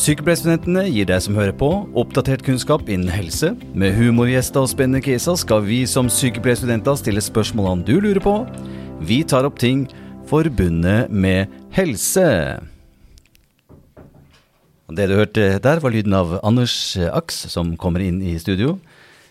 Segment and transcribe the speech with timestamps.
[0.00, 1.66] Sykepleierstudentene gir deg som hører på,
[2.00, 3.50] oppdatert kunnskap innen helse.
[3.76, 8.32] Med humorgjester og spennende caser skal vi som sykepleierstudenter stille spørsmålene du lurer på.
[9.04, 9.82] Vi tar opp ting
[10.30, 12.24] forbundet med helse.
[14.88, 18.78] Det du hørte der, var lyden av Anders Aks, som kommer inn i studio.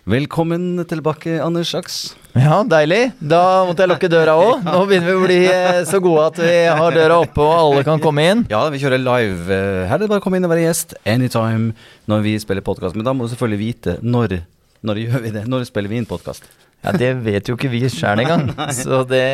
[0.08, 2.16] Velkommen tilbake, Anders Aks.
[2.34, 3.12] Ja, deilig.
[3.20, 4.64] Da måtte jeg lukke døra òg.
[4.66, 7.84] Nå begynner vi å bli eh, så gode at vi har døra oppe og alle
[7.86, 8.46] kan komme inn.
[8.50, 9.44] Ja, vi kjører live.
[9.54, 11.74] Eh, Her er det bare å komme inn og være gjest anytime
[12.10, 12.96] når vi spiller podkast.
[12.98, 14.40] Men da må du selvfølgelig vite når,
[14.88, 15.44] når gjør vi det.
[15.52, 16.48] Når spiller vi inn podkast?
[16.80, 18.48] Ja, Det vet jo ikke vi sjøl engang.
[18.80, 19.26] Så det,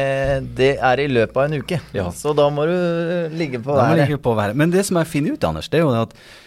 [0.57, 1.79] det er i løpet av en uke.
[1.95, 2.09] Ja.
[2.11, 2.75] Så da må du
[3.37, 4.01] ligge på været.
[4.01, 4.57] ligge på været.
[4.57, 6.41] Men det som jeg finner ut, Anders, det er jo at eh,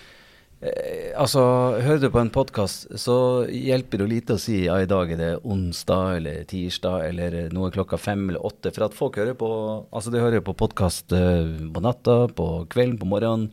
[0.58, 1.42] Altså,
[1.84, 5.20] hører du på en podkast, så hjelper det lite å si ja, i dag er
[5.20, 8.72] det onsdag eller tirsdag eller noe klokka fem eller åtte.
[8.74, 9.50] For at folk hører på
[9.92, 13.52] Altså, de hører på podkast på natta, på kvelden, på morgenen.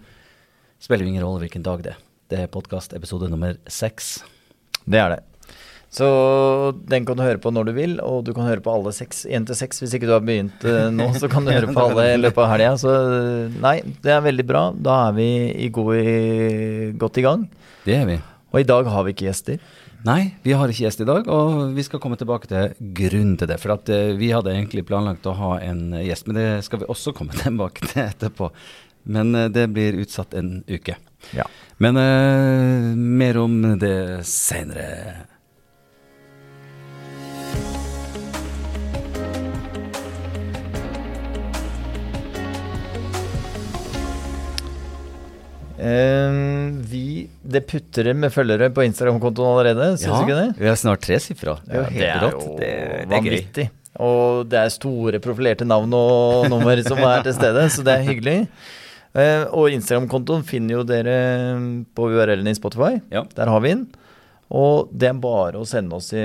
[0.81, 2.01] Spiller ingen rolle hvilken dag det er.
[2.25, 4.15] Det er podkast episode nummer seks.
[4.89, 5.21] Det er det.
[5.95, 6.07] Så
[6.91, 9.23] den kan du høre på når du vil, og du kan høre på alle seks,
[9.31, 9.79] én til seks.
[9.79, 12.41] Hvis ikke du har begynt eh, nå, så kan du høre på alle i løpet
[12.43, 12.73] av helga.
[12.81, 14.65] Så eh, nei, det er veldig bra.
[14.75, 15.27] Da er vi
[15.63, 17.45] i god, i, godt i gang.
[17.85, 18.17] Det er vi.
[18.51, 19.61] Og i dag har vi ikke gjester.
[20.05, 23.49] Nei, vi har ikke gjest i dag, og vi skal komme tilbake til grunnen til
[23.53, 23.57] det.
[23.63, 26.89] For at eh, vi hadde egentlig planlagt å ha en gjest, men det skal vi
[26.91, 28.49] også komme tilbake til etterpå.
[29.15, 30.97] Men det blir utsatt en uke.
[31.37, 31.45] Ja.
[31.77, 35.34] Men uh, mer om det seinere.
[46.89, 47.05] Vi
[47.41, 50.47] Det putrer med følgere på Instagram-kontoen allerede, syns du ikke det?
[50.59, 51.57] vi har snart tresifra.
[51.65, 52.55] Det er jo.
[52.59, 52.71] Det,
[53.09, 53.67] det er gøy.
[54.05, 58.09] Og det er store profilerte navn og nummer som er til stede, så det er
[58.09, 58.39] hyggelig.
[59.15, 61.19] Eh, og Instagram-kontoen finner jo dere
[61.95, 62.97] på URL-en i Spotify.
[63.13, 63.23] Ja.
[63.37, 63.85] Der har vi den.
[64.55, 66.21] Og det er bare å sende, oss i,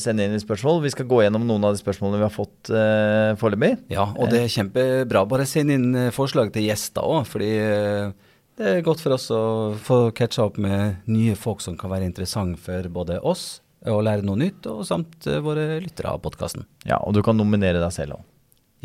[0.00, 0.80] sende inn i spørsmål.
[0.86, 3.74] Vi skal gå gjennom noen av de spørsmålene vi har fått uh, foreløpig.
[3.92, 5.26] Ja, og det er kjempebra.
[5.28, 8.23] Bare send inn eh, forslag til gjester òg, fordi eh,
[8.58, 9.40] det er godt for oss å
[9.82, 14.24] få catcha opp med nye folk som kan være interessant for både oss og lære
[14.24, 16.64] noe nytt, og samt eh, våre lyttere av podkasten.
[16.88, 18.22] Ja, Og du kan nominere deg selv òg.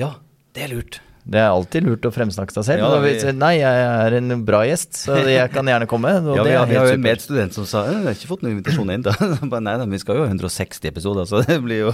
[0.01, 0.09] Ja,
[0.57, 0.97] det er lurt.
[1.29, 2.81] Det er alltid lurt å fremsnakke seg selv.
[2.83, 6.11] Ja, vi- Nei, jeg er en bra gjest, så jeg kan gjerne komme.
[6.31, 8.31] Og Ja, vi, har, er vi har jo en medstudent som sa jeg har ikke
[8.31, 9.13] fått noen invitasjon ennå.
[9.67, 11.93] Nei da, vi skal jo ha 160 episoder, så det blir jo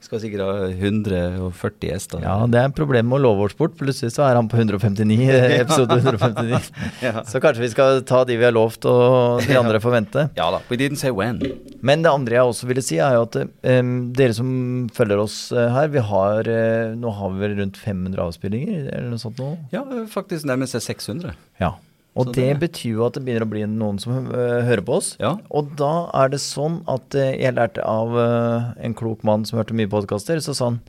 [0.00, 2.22] skal sikkert ha 140 gjester.
[2.24, 3.74] Ja, det er problemet med å love oss bort.
[3.78, 5.18] Plutselig så er han på 159,
[5.60, 6.70] episode 159.
[7.04, 7.22] Ja.
[7.28, 10.24] Så kanskje vi skal ta de vi har lovt, og de andre får vente.
[10.36, 10.60] Ja da.
[10.70, 11.40] We didn't say when.
[11.84, 14.50] Men det andre jeg også ville si, er jo at um, dere som
[14.94, 19.12] følger oss eh, her, vi har uh, Nå har vi vel rundt 500 avspillinger, eller
[19.12, 19.52] noe sånt nå?
[19.74, 21.36] Ja, faktisk nærmer seg 600.
[21.62, 21.74] Ja.
[22.18, 24.96] Og det, det- betyr jo at det begynner å bli noen som eh, hører på
[24.98, 25.12] oss.
[25.22, 25.36] Ja.
[25.54, 29.60] Og da er det sånn at eh, jeg lærte av eh, en klok mann som
[29.60, 30.80] hørte mye podkaster, så sa han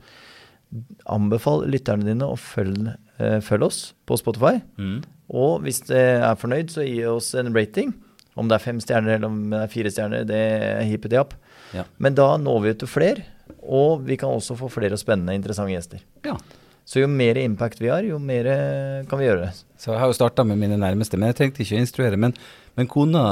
[1.12, 4.58] anbefal lytterne dine å følge eh, følg oss på Spotify.
[4.80, 5.02] Mm.
[5.32, 7.92] Og hvis du er fornøyd, så gi oss en rating.
[8.34, 11.34] Om det er fem stjerner eller om det er fire stjerner, det er hippet japp.
[11.76, 11.84] Ja.
[12.02, 13.24] Men da når vi ut til flere,
[13.62, 16.02] og vi kan også få flere spennende, interessante gjester.
[16.26, 16.36] ja.
[16.84, 19.52] Så jo mer impact vi har, jo mer eh, kan vi gjøre.
[19.78, 22.18] Så jeg har jo starta med mine nærmeste, men jeg trengte ikke å instruere.
[22.20, 22.34] Men,
[22.78, 23.22] men kona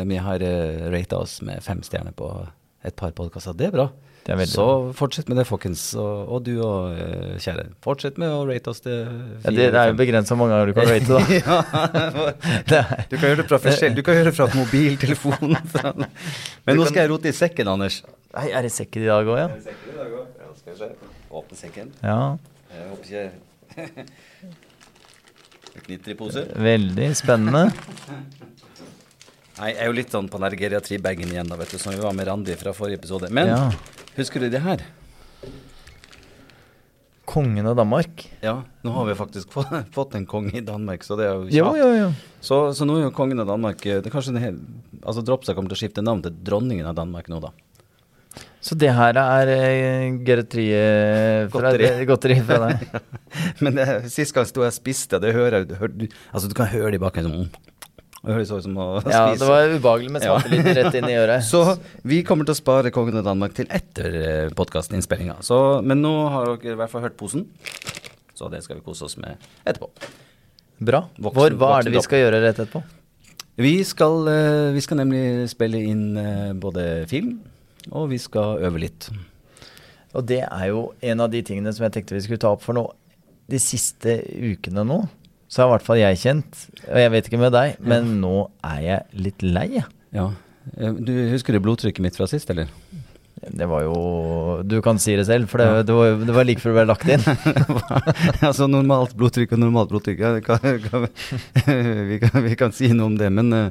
[0.00, 2.30] eh, mi har uh, rata oss med fem stjerner på
[2.86, 3.56] et par podkaster.
[3.58, 3.90] Det er bra.
[4.26, 4.64] Det er Så
[4.98, 5.82] fortsett med det, folkens.
[5.94, 6.96] Og, og du og
[7.44, 7.68] kjære.
[7.84, 10.72] Fortsett med å rate oss til Ja, det, det er jo begrensa hvor mange ganger
[10.72, 11.20] du kan rate,
[12.66, 12.88] da.
[13.12, 13.94] Du kan gjøre det fra forskjell.
[13.94, 15.54] Du kan gjøre det fra mobiltelefon.
[15.76, 18.00] fra- Men nå skal jeg rote i sekken, Anders.
[18.34, 19.46] Nei, er det sekker i dag òg, ja?
[19.62, 20.90] Ja, skal vi se.
[21.30, 21.94] Åpne sekken.
[22.02, 22.18] Ja.
[22.76, 23.26] Jeg håper ikke
[25.74, 26.50] Det knitrer i poser.
[26.56, 27.64] Veldig spennende.
[29.56, 32.00] Nei, jeg er jo litt sånn på den geriatribagen igjen, da, vet du, som vi
[32.02, 33.30] var med Randi fra forrige episode.
[33.32, 33.60] Men Ja.
[34.18, 34.84] husker du det her?
[37.26, 38.22] Kongen av Danmark.
[38.40, 41.48] Ja, nå har vi faktisk fått, fått en konge i Danmark, så det er jo
[41.50, 41.78] kjapt.
[41.80, 42.10] jo, jo.
[42.40, 44.60] Så, så nå er jo kongen av Danmark eh, det er kanskje en hel,
[45.02, 47.50] altså Dropsa kommer til å skifte navn til dronningen av Danmark nå, da.
[48.66, 51.90] Så det her er uh, geriatriet fra Godteri.
[52.10, 52.82] godteri fra deg?
[53.62, 56.54] Men det, sist gang sto jeg og spiste, det hører jeg hør, du- Altså, du
[56.58, 57.46] kan høre det i bakken sånn
[58.26, 59.14] Det høres ut som å spise.
[59.14, 60.34] Ja, det var ubehagelig med Ja.
[60.40, 61.46] smakelyder rett inn i øret.
[61.52, 61.60] Så
[62.02, 65.38] vi kommer til å spare Kongen av Danmark til etter eh, podkastinnspillinga.
[65.86, 67.46] Men nå har dere i hvert fall hørt posen,
[68.36, 69.92] så det skal vi kose oss med etterpå.
[70.82, 71.04] Bra.
[71.16, 72.82] Voksen- Hvor, hva er det vi skal gjøre rett etterpå?
[73.62, 75.22] Vi skal, eh, vi skal nemlig
[75.54, 77.38] spille inn eh, både film,
[77.90, 79.08] og vi skal øve litt.
[80.16, 82.64] Og det er jo en av de tingene som jeg tenkte vi skulle ta opp
[82.64, 82.86] for nå.
[83.50, 85.02] De siste ukene nå,
[85.46, 88.34] så har i hvert fall jeg kjent, og jeg vet ikke med deg, men nå
[88.66, 89.68] er jeg litt lei.
[90.16, 90.30] Ja.
[90.76, 92.72] Eh, Du husker du blodtrykket mitt fra sist, eller?
[93.46, 96.62] Det var jo Du kan si det selv, for det, det, var, det var like
[96.62, 97.22] før det ble lagt inn.
[98.48, 100.58] altså normalt blodtrykk og normalt blodtrykk, ja, vi, kan,
[100.88, 101.06] kan,
[102.10, 103.28] vi, kan, vi kan si noe om det.
[103.36, 103.68] Men eh,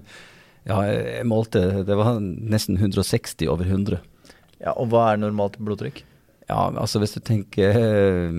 [0.65, 3.99] ja, jeg målte, det var nesten 160 over 100.
[4.63, 6.03] Ja, Og hva er normalt blodtrykk?
[6.49, 8.35] Ja, altså hvis du tenker eh,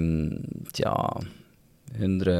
[0.74, 0.92] Tja
[1.96, 2.34] 100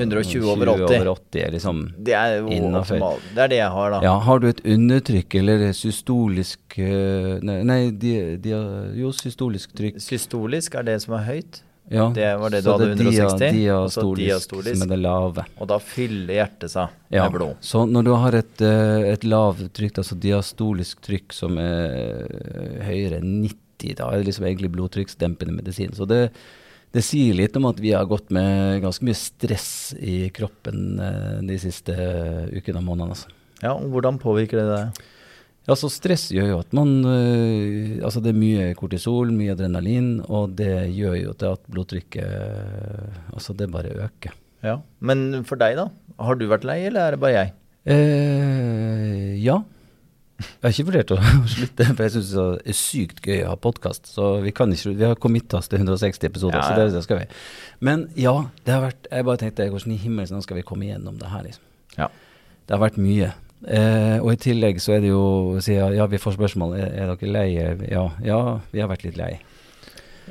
[0.00, 0.84] 120 over 80.
[0.84, 2.96] over 80 er liksom Det er jo Innenfor.
[2.96, 3.18] optimal.
[3.34, 4.00] Det er det jeg har, da.
[4.04, 8.54] Ja, har du et undertrykk eller systolisk eh, Nei, nei di, di,
[8.98, 10.00] jo, systolisk trykk.
[10.02, 13.52] Systolisk er det som er høyt, Ja, Det var det du hadde, det er 160,
[13.56, 15.44] Dia, og så diastolisk, som er det lave.
[15.58, 17.56] og da fyller hjertet seg Ja, med blod.
[17.60, 22.82] Så når du har et, eh, et lavt trykk, altså diastolisk trykk som er eh,
[22.86, 25.92] høyere enn 90, da er det liksom egentlig blodtrykksdempende medisin.
[25.92, 26.30] Så det,
[26.94, 31.40] det sier litt om at vi har gått med ganske mye stress i kroppen eh,
[31.42, 31.92] de siste
[32.54, 33.16] ukene og månedene.
[33.16, 33.28] Altså.
[33.62, 35.02] Ja, og Hvordan påvirker det deg?
[35.68, 40.16] Ja, så stress gjør jo at man øh, Altså det er mye kortisol, mye adrenalin,
[40.26, 44.34] og det gjør jo til at blodtrykket øh, Altså det bare øker.
[44.66, 44.80] Ja.
[44.98, 45.86] Men for deg, da?
[46.22, 47.54] Har du vært lei, eller er det bare jeg?
[47.94, 49.60] Eh, ja.
[50.42, 51.18] Jeg har ikke vurdert å
[51.54, 54.10] slutte, for jeg syns det er sykt gøy å ha podkast.
[54.10, 57.04] Så vi kan ikke Vi har committa oss til 160 episoder, Ja, så det, det
[57.06, 57.28] skal vi.
[57.86, 58.34] Men ja,
[58.66, 61.46] det har vært Jeg bare tenkte hvordan i himmelen skal vi komme igjennom det her,
[61.46, 61.66] liksom.
[61.98, 62.10] Ja.
[62.66, 63.32] Det har vært mye.
[63.62, 66.76] Eh, og i tillegg så er det jo sier Ja, vi får spørsmål.
[66.80, 67.48] Er, er dere lei?
[67.92, 68.42] Ja, ja,
[68.72, 69.36] vi har vært litt lei.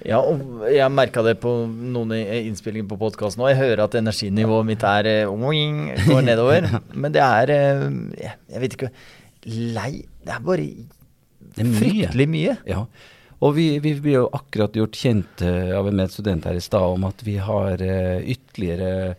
[0.07, 3.51] Ja, og jeg merka det på noen innspillinger på podkasten òg.
[3.51, 6.67] Jeg hører at energinivået mitt er eh, går nedover.
[7.01, 7.87] Men det er eh,
[8.23, 8.91] jeg, vet ikke
[9.75, 10.67] Lei Det er bare
[11.41, 11.81] Det er mye.
[11.81, 12.55] fryktelig mye.
[12.69, 12.85] Ja.
[13.41, 16.97] Og vi, vi blir jo akkurat gjort kjent eh, av en medstudent her i stad
[16.97, 19.15] om at vi har ytterligere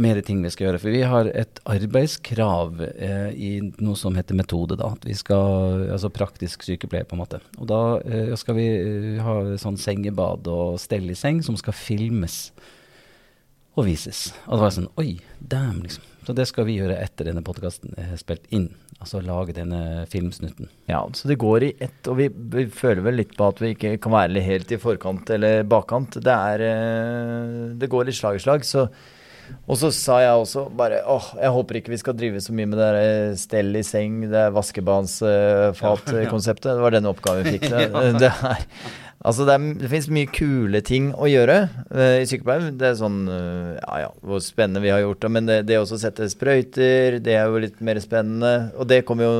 [0.00, 0.80] mer ting vi skal gjøre.
[0.82, 3.52] For vi har et arbeidskrav eh, i
[3.82, 4.92] noe som heter metode, da.
[4.96, 7.42] At vi skal, altså praktisk sykepleier, på en måte.
[7.60, 11.76] Og da eh, skal vi eh, ha sånn sengebad og stell i seng som skal
[11.76, 12.46] filmes
[13.78, 14.30] og vises.
[14.48, 16.06] Og det var sånn Oi, damn, liksom.
[16.26, 18.68] Så det skal vi gjøre etter denne podkasten er spilt inn.
[19.00, 20.68] Altså lage denne filmsnutten.
[20.90, 23.72] Ja, så det går i ett, og vi, vi føler vel litt på at vi
[23.72, 26.20] ikke kan være helt i forkant eller bakkant.
[26.20, 28.84] Det er eh, Det går litt slag i slag, så
[29.70, 32.68] Og så sa jeg også bare åh, jeg håper ikke vi skal drive så mye
[32.70, 36.70] med det eh, stell i seng, det er vaskebansfatkonseptet.
[36.76, 37.66] Det var den oppgaven vi fikk.
[37.70, 37.80] Det,
[38.22, 38.34] det er
[39.20, 41.56] Altså, det, er, det finnes mye kule ting å gjøre
[41.92, 42.70] uh, i sykepleien.
[42.80, 45.30] Det er sånn uh, Ja ja, hvor spennende vi har gjort det.
[45.36, 48.70] Men det, det å sette sprøyter, det er jo litt mer spennende.
[48.80, 49.36] Og det kommer jo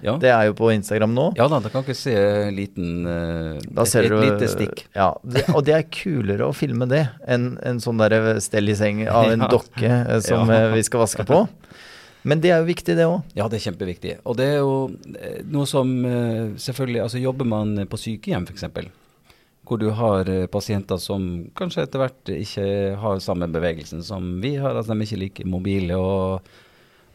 [0.00, 0.14] Ja.
[0.22, 1.26] Det er jo på Instagram nå.
[1.36, 4.48] Ja da, da kan ikke se en liten uh, Da et, ser et du lite
[4.52, 4.86] stikk.
[4.96, 8.78] Ja, det, og det er kulere å filme det enn en sånn der stell i
[8.78, 9.50] seng av en Ja.
[9.52, 11.44] dokke eh, som eh, vi skal vaske på.
[12.28, 13.20] Men det er jo viktig, det òg.
[13.38, 14.14] Ja, det er kjempeviktig.
[14.28, 14.72] Og det er jo
[15.16, 18.66] eh, noe som eh, selvfølgelig Altså jobber man på sykehjem f.eks.,
[19.68, 21.24] hvor du har eh, pasienter som
[21.58, 22.66] kanskje etter hvert ikke
[23.00, 26.52] har samme bevegelsen som vi har, altså de er ikke like mobile og,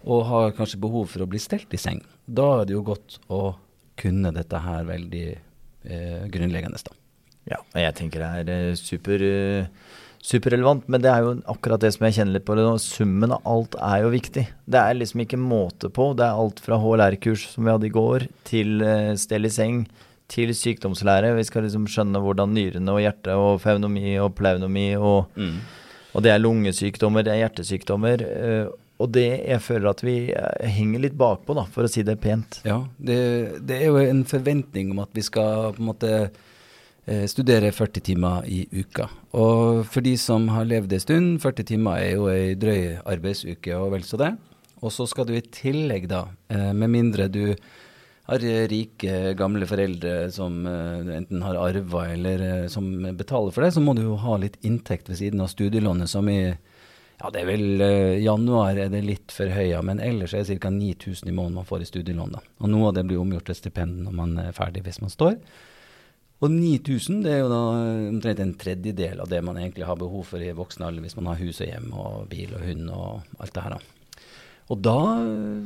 [0.05, 2.03] og har kanskje behov for å bli stelt i seng.
[2.25, 3.55] Da er det jo godt å
[3.99, 6.99] kunne dette her veldig eh, grunnleggende, da.
[7.49, 9.67] Ja, og jeg tenker det er super, eh,
[10.23, 12.55] superrelevant, men det er jo akkurat det som jeg kjenner litt på.
[12.79, 14.45] Summen av alt er jo viktig.
[14.65, 16.13] Det er liksom ikke måte på.
[16.15, 19.83] Det er alt fra HLR-kurs som vi hadde i går, til eh, stell i seng,
[20.31, 21.33] til sykdomslære.
[21.35, 25.27] Vi skal liksom skjønne hvordan nyrene og hjertet og faunomi og pleunomi og
[26.13, 28.21] Og det er lungesykdommer, det er hjertesykdommer.
[28.21, 28.67] eh,
[29.01, 32.19] og det jeg føler at vi eh, henger litt bakpå, da, for å si det
[32.21, 32.61] pent.
[32.63, 33.17] Ja, det,
[33.65, 36.11] det er jo en forventning om at vi skal på en måte
[37.05, 39.09] eh, studere 40 timer i uka.
[39.39, 43.77] Og for de som har levd en stund, 40 timer er jo ei drøy arbeidsuke
[43.77, 44.33] og vel så det.
[44.83, 47.55] Og så skal du i tillegg, da, eh, med mindre du
[48.23, 48.39] har
[48.71, 53.95] rike, gamle foreldre som eh, enten har arva eller som betaler for det, så må
[53.95, 56.55] du jo ha litt inntekt ved siden av studielånet, som i
[57.23, 57.83] ja, det er vel
[58.19, 60.71] januar er det litt for høya, men ellers er det ca.
[60.73, 62.33] 9000 i måneden man får i studielån.
[62.35, 62.41] da.
[62.59, 65.37] Og noe av det blir omgjort til stipend når man er ferdig, hvis man står.
[66.43, 69.99] Og 9000 det er jo da eh, omtrent en tredjedel av det man egentlig har
[69.99, 72.89] behov for i voksen alder, hvis man har hus og hjem og bil og hund
[72.91, 73.77] og alt det her.
[73.77, 74.29] da.
[74.71, 74.99] Og da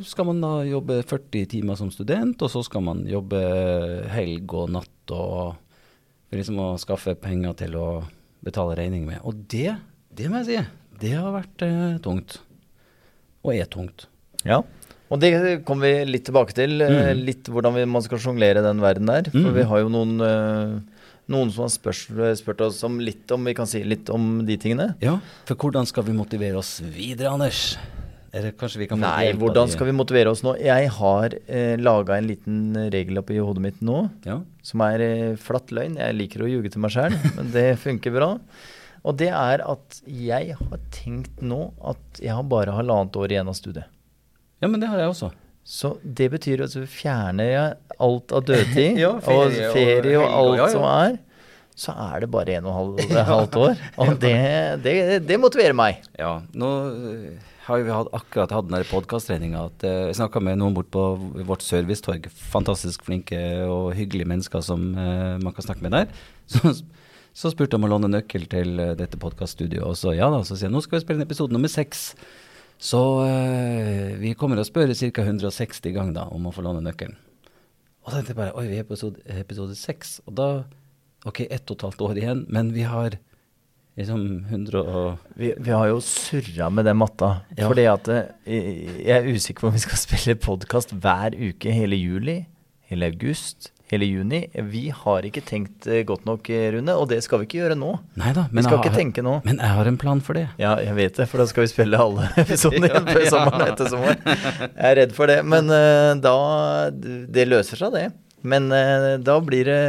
[0.10, 3.40] skal man da jobbe 40 timer som student, og så skal man jobbe
[4.14, 5.58] helg og natt og
[6.28, 7.88] for liksom å skaffe penger til å
[8.44, 9.22] betale regning med.
[9.24, 9.78] Og det,
[10.14, 10.58] det må jeg si,
[11.04, 12.40] det har vært eh, tungt.
[13.46, 14.08] Og er tungt.
[14.44, 14.62] Ja.
[15.12, 15.32] Og det
[15.68, 16.82] kommer vi litt tilbake til.
[16.82, 17.26] eh, Mm.
[17.26, 19.30] Litt hvordan vi, man skal sjonglere den verden der.
[19.32, 19.54] For Mm.
[19.56, 20.80] vi har jo noen eh,
[21.30, 22.08] noen som har spørs,
[22.40, 24.96] spurt oss om litt om Vi kan si litt om de tingene.
[25.02, 27.78] Ja, for hvordan skal vi motivere oss videre, Anders?
[28.34, 30.58] Eller kanskje vi kan Nei, hvordan skal vi motivere oss nå?
[30.60, 32.58] Jeg har eh, laga en liten
[32.92, 35.96] regel oppi hodet mitt nå, Ja, som er eh, flatt løgn.
[35.98, 38.34] Jeg liker å ljuge til meg sjæl, men det funker bra.
[39.08, 43.48] Og det er at jeg har tenkt nå at jeg har bare halvannet år igjen
[43.48, 43.86] av studiet.
[44.62, 45.32] Ja men det har jeg også.
[45.68, 50.20] Så det betyr at så fjerner jeg alt av dødtid Ja, og ferie og ferie
[50.22, 50.70] og alt ja, ja.
[50.72, 51.18] som er.
[51.78, 53.02] Så er det bare en og halv,
[53.34, 53.82] halvt år.
[54.02, 54.38] Og det,
[54.86, 54.96] det,
[55.28, 56.00] det motiverer meg.
[56.18, 60.58] Ja, nå eh, har vi hatt, akkurat hatt den podkasttreninga at eh, jeg snakka med
[60.58, 61.04] noen bort på
[61.46, 62.26] vårt servicetorg.
[62.56, 63.38] Fantastisk flinke
[63.68, 66.10] og hyggelige mennesker som eh, man kan snakke med der.
[66.48, 66.72] Så,
[67.38, 70.56] så spurte jeg om å låne nøkkel til dette podkaststudioet, og så ja da, så
[70.56, 72.08] sier jeg nå skal vi spille inn episode nummer seks.
[72.78, 75.24] Så eh, vi kommer og spør ca.
[75.24, 77.18] 160 ganger da om å få låne nøkkelen.
[78.06, 80.20] Og da tenkte jeg bare oi, vi er på episode, episode seks.
[80.30, 80.50] Og da
[81.28, 83.18] ok, ett og et halvt år igjen, men vi har
[83.98, 87.32] liksom 100 og Vi, vi har jo surra med den matta.
[87.58, 87.66] Ja.
[87.68, 91.98] Fordi at eh, jeg er usikker på om vi skal spille podkast hver uke hele
[92.00, 92.38] juli,
[92.88, 94.42] hele august, hele juni.
[94.54, 97.80] Vi har ikke tenkt eh, godt nok, eh, Rune, og det skal vi ikke gjøre
[97.80, 97.94] nå.
[98.20, 99.40] Neida, men, Vi skal ikke tenke nå.
[99.48, 100.48] Men jeg har en plan for det.
[100.62, 103.74] Ja, jeg vet det, for da skal vi spille alle episodene igjen før sommeren og
[103.74, 104.24] etter sommeren.
[104.28, 106.38] Jeg er redd for det, men uh, da
[106.92, 108.08] Det løser seg, det.
[108.48, 109.80] Men uh, da blir det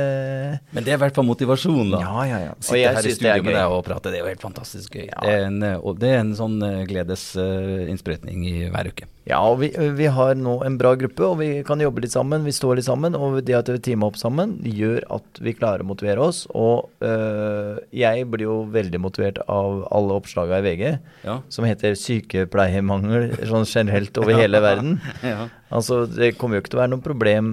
[0.72, 2.00] Men det er i hvert fall motivasjon, da.
[2.06, 2.56] Ja, ja, ja.
[2.62, 5.08] Sitte her i studio med deg og prate, det er jo helt fantastisk gøy.
[5.10, 5.20] Ja.
[5.20, 5.60] Det, er en,
[5.98, 9.10] det er en sånn gledesinnsprøytning i hver uke.
[9.28, 12.46] Ja, vi, vi har nå en bra gruppe, og vi kan jobbe litt sammen.
[12.48, 15.84] Vi står litt sammen, og det at vi teamer opp sammen, gjør at vi klarer
[15.84, 16.46] å motivere oss.
[16.56, 20.84] Og øh, jeg blir jo veldig motivert av alle oppslagene i VG
[21.28, 21.40] Ja.
[21.52, 24.96] som heter 'sykepleiermangel' sånn generelt over hele verden.
[25.20, 25.50] Ja.
[25.68, 27.50] Altså, det kommer jo ikke til å være noe problem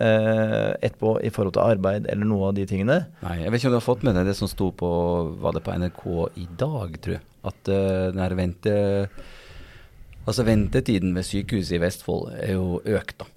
[0.00, 3.02] øh, etterpå i forhold til arbeid eller noe av de tingene.
[3.26, 4.88] Nei, jeg vet ikke om du har fått med deg det som sto på
[5.42, 6.02] Var det på NRK
[6.40, 7.22] i dag, tror jeg?
[7.44, 8.78] At uh, den her vente...
[10.28, 13.28] Altså ventetiden ved sykehuset i Vestfold er jo økt, da.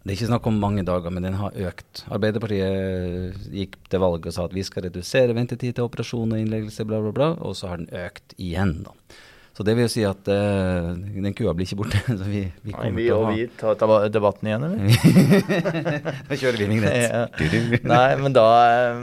[0.00, 2.04] Det er ikke snakk om mange dager, men den har økt.
[2.08, 6.86] Arbeiderpartiet gikk til valg og sa at vi skal redusere ventetid til operasjon og innleggelse,
[6.88, 8.94] bla, bla, bla, og så har den økt igjen, da.
[9.60, 11.98] Så det vil jo si at uh, den kua blir ikke borte.
[12.20, 14.78] Så vi, vi kommer til å ha tar ta- debatten igjen, eller?
[16.30, 17.10] Da kjører vi vignett.
[17.10, 17.26] Ja.
[17.90, 19.02] Nei, men da eh,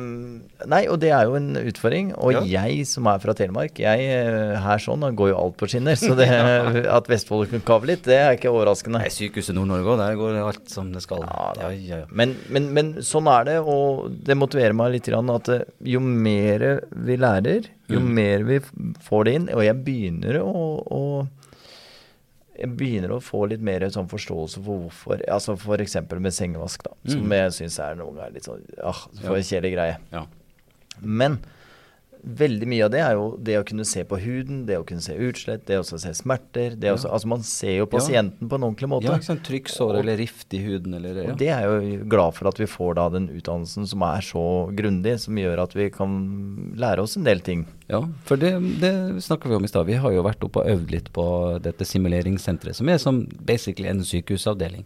[0.65, 2.07] Nei, og det er jo en utfordring.
[2.17, 2.41] Og Ja.
[2.41, 5.93] jeg som er fra Telemark, jeg eh, her sånn, går jo alt på skinner.
[5.95, 6.27] Så det,
[6.89, 8.97] at Vestfold kan kave litt, det er ikke overraskende.
[9.03, 11.21] Nei, sykehuset Nord-Norge òg, der går alt som det skal.
[11.27, 12.05] Ja, ja, ja, ja.
[12.09, 16.81] Men, men, men sånn er det, og det motiverer meg litt at eh, jo mer
[16.91, 18.13] vi lærer, jo Mm.
[18.13, 18.59] mer vi
[19.07, 20.51] får det inn, og jeg begynner å,
[20.91, 21.27] å
[22.57, 25.95] jeg begynner å få litt mer sånn forståelse for hvorfor altså F.eks.
[26.17, 27.35] med sengevask, da, som Mm.
[27.37, 29.43] jeg syns er noen ganger litt sånn ah, for Ja.
[29.43, 29.97] kjedelig greie.
[30.11, 30.25] ja.
[31.01, 31.39] Men
[32.27, 35.03] veldig mye av det er jo det å kunne se på huden, det å kunne
[35.05, 36.73] se utslett, det å se smerter.
[36.75, 36.95] Det Ja.
[36.95, 39.03] også, altså Man ser jo pasienten på en ordentlig måte.
[39.05, 39.43] ja ikke sant.
[39.45, 41.31] Trykksår eller rift i huden eller ja.
[41.31, 44.19] Og det er jeg jo glad for at vi får da den utdannelsen som er
[44.21, 44.43] så
[44.75, 47.65] grundig, som gjør at vi kan lære oss en del ting.
[47.87, 48.51] Ja, for det,
[48.81, 49.85] det snakka vi om i stad.
[49.85, 53.87] Vi har jo vært oppe og øvd litt på dette simuleringssenteret, som er som basically
[53.87, 54.83] en sykehusavdeling.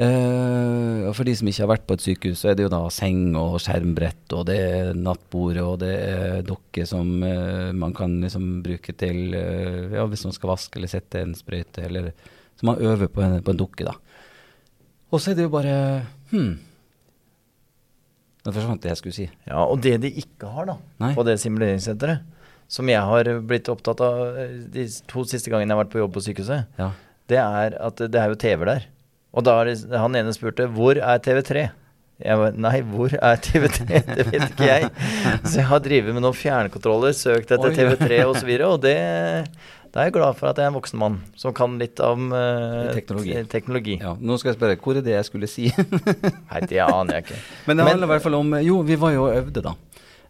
[0.00, 2.72] Eh, og For de som ikke har vært på et sykehus, så er det jo
[2.72, 7.92] da seng og skjermbrett, og det er nattbordet, og det er dokker som uh, man
[7.96, 12.08] kan liksom bruke til uh, ja, hvis man skal vaske eller sette en sprøyte, eller
[12.56, 13.92] så man øver på en, på en dukke, da.
[15.12, 15.74] Og så er det jo bare
[16.32, 16.54] Hm.
[18.42, 19.26] Det forsvant det jeg skulle si.
[19.46, 21.12] Ja, Og det de ikke har da, Nei.
[21.14, 22.24] på det simuleringssenteret,
[22.72, 24.40] som jeg har blitt opptatt av
[24.72, 26.88] de to siste gangene jeg har vært på jobb på sykehuset, Ja.
[27.28, 28.88] det er at det er jo TV der.
[29.32, 31.68] Og da han ene spurte hvor er TV3?
[32.22, 33.86] Jeg var, Nei, hvor er TV3?
[34.18, 34.90] Det vet ikke jeg.
[35.42, 38.28] Så jeg har drevet med noen fjernkontroller, søkt etter TV3 osv.
[38.28, 38.94] Og, så videre, og det,
[39.92, 42.30] da er jeg glad for at jeg er en voksen mann som kan litt om
[42.30, 43.34] uh, Teknologi.
[43.50, 43.96] teknologi.
[44.04, 45.66] Ja, nå skal jeg spørre, hvor er det jeg skulle si?
[46.52, 47.40] Nei, det aner jeg ikke.
[47.66, 49.74] Men det handler i hvert fall om Jo, vi var jo og øvde, da.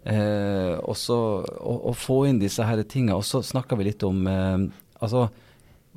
[0.02, 3.18] Eh, og så å, å få inn disse her tinga.
[3.18, 4.66] Og så snakka vi litt om eh,
[5.02, 5.28] altså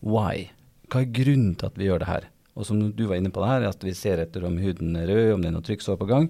[0.04, 0.50] why.
[0.92, 2.28] Hva er grunnen til at vi gjør det her?
[2.56, 5.10] Og som du var inne på det her, at vi ser etter om huden er
[5.12, 6.30] rød, om det er noe trykksår på gang.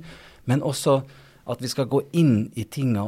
[0.49, 1.03] Men også
[1.45, 3.05] at vi skal gå inn i tinga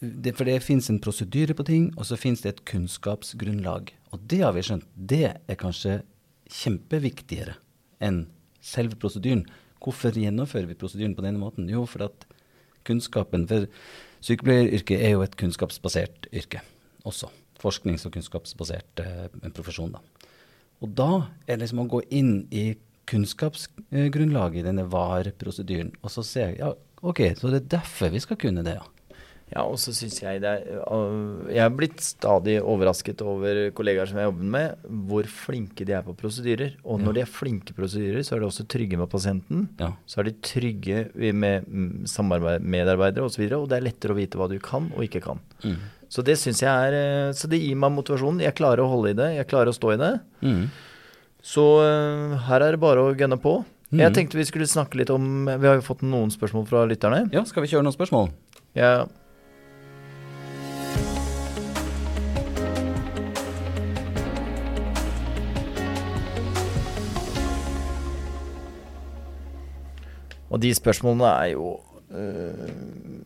[0.00, 3.92] det, For det fins en prosedyre på ting, og så fins det et kunnskapsgrunnlag.
[4.12, 6.00] Og det har vi skjønt, det er kanskje
[6.48, 7.58] kjempeviktigere
[8.00, 8.24] enn
[8.64, 9.44] selve prosedyren.
[9.80, 11.68] Hvorfor gjennomfører vi prosedyren på denne måten?
[11.68, 12.24] Jo, for at
[12.88, 13.68] kunnskapen For
[14.24, 16.64] sykepleieryrket er jo et kunnskapsbasert yrke
[17.04, 17.28] også.
[17.60, 20.00] Forsknings- og kunnskapsbasert eh, profesjon, da.
[20.80, 21.10] Og da
[21.46, 22.70] er det liksom å gå inn i
[23.10, 28.36] kunnskapsgrunnlaget i denne VAR-prosedyren, og så se ja, Ok, så det er derfor vi skal
[28.36, 28.84] kunne det, ja.
[29.50, 30.82] Ja, og så syns jeg det er
[31.50, 36.04] Jeg er blitt stadig overrasket over kollegaer som jeg jobber med, hvor flinke de er
[36.06, 36.76] på prosedyrer.
[36.84, 37.12] Og når Ja.
[37.18, 39.68] de er flinke prosedyrer, så er de også trygge med pasienten.
[39.80, 39.92] Ja.
[40.06, 42.06] Så er de trygge med mm,
[42.62, 45.02] medarbeidere osv., og, så videre, og det er lettere å vite hva du kan og
[45.02, 45.40] ikke kan.
[45.64, 45.76] Mm.
[46.10, 46.92] Så det syns jeg er
[47.28, 48.40] øh, Så det gir meg motivasjon.
[48.42, 49.28] Jeg klarer å holde i det.
[49.36, 50.20] Jeg klarer å stå i det.
[50.42, 50.64] Mm.
[51.42, 53.64] Så øh, her er det bare å gønne på.
[53.90, 53.98] Mm.
[54.04, 57.24] Jeg tenkte vi skulle snakke litt om Vi har jo fått noen spørsmål fra lytterne.
[57.34, 58.30] Ja, skal vi kjøre noen spørsmål?
[58.78, 59.08] Jeg
[70.50, 71.72] Og de spørsmålene er jo
[72.10, 72.70] øh,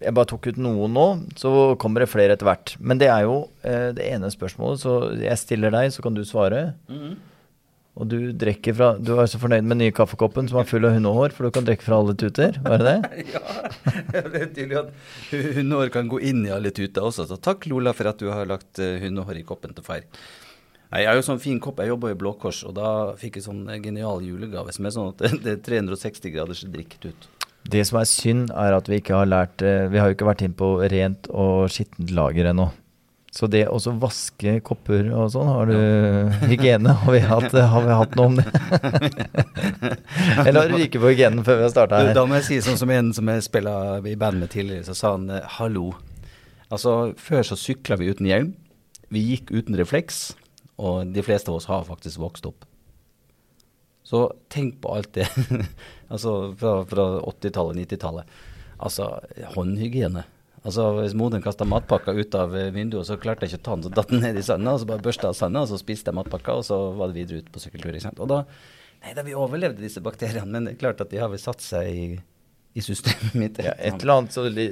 [0.02, 1.06] Jeg bare tok ut noen nå,
[1.40, 2.76] så kommer det flere etter hvert.
[2.80, 6.24] Men det er jo øh, det ene spørsmålet, så jeg stiller deg, så kan du
[6.28, 6.66] svare.
[7.94, 10.86] Og du drikker fra Du er så fornøyd med den nye kaffekoppen som er full
[10.86, 13.26] av hundehår, for du kan drikke fra alle tuter, var det det?
[13.36, 13.44] ja,
[14.18, 14.88] det er tydelig at
[15.60, 17.28] hundehår kan gå inn i alle tuter også.
[17.30, 20.02] Så takk, Lola, for at du har lagt eh, hundehår i koppen til far.
[20.92, 21.80] Jeg har jo sånn fin kopp.
[21.82, 22.88] Jeg jobba i Blå Kors, og da
[23.18, 27.28] fikk jeg sånn eh, genial julegave som er sånn at det, er 360 graders drikketut.
[27.64, 30.28] Det som er synd, er at vi ikke har lært eh, Vi har jo ikke
[30.28, 32.68] vært inn på rent og skittent lager ennå.
[33.34, 35.78] Så det å vaske kopper og sånn, har du
[36.52, 36.92] hygiene?
[37.02, 38.46] Har vi hatt, har vi hatt noe om det?
[40.46, 42.12] Eller har du ryket på hygienen før vi har starta her?
[42.14, 43.74] da må jeg si sånn som en som jeg spilla
[44.06, 45.96] i band med tidligere, så sa han eh, hallo.
[46.70, 48.54] Altså, før så sykla vi uten hjelm.
[49.10, 50.22] Vi gikk uten refleks,
[50.76, 52.64] og de fleste av oss har faktisk vokst opp.
[54.04, 55.28] Så tenk på alt det.
[56.12, 58.38] altså fra, fra 80-tallet, 90-tallet.
[58.84, 59.08] Altså,
[59.54, 60.26] håndhygiene.
[60.64, 63.76] Altså, Hvis moderen kasta matpakka ut av eh, vinduet, så klarte jeg ikke å ta
[63.76, 65.80] den, så datt den ned i sanda, og så bare børsta av sanda, og så
[65.80, 67.96] spiste jeg matpakka, og så var det videre ut på sykkeltur.
[68.16, 68.42] Og da,
[69.04, 71.64] nei, da vi overlevde disse bakteriene, men det er klart at de har vel satt
[71.64, 72.06] seg i,
[72.74, 73.58] i systemet mitt.
[73.62, 74.68] Ja, et eller annet så li-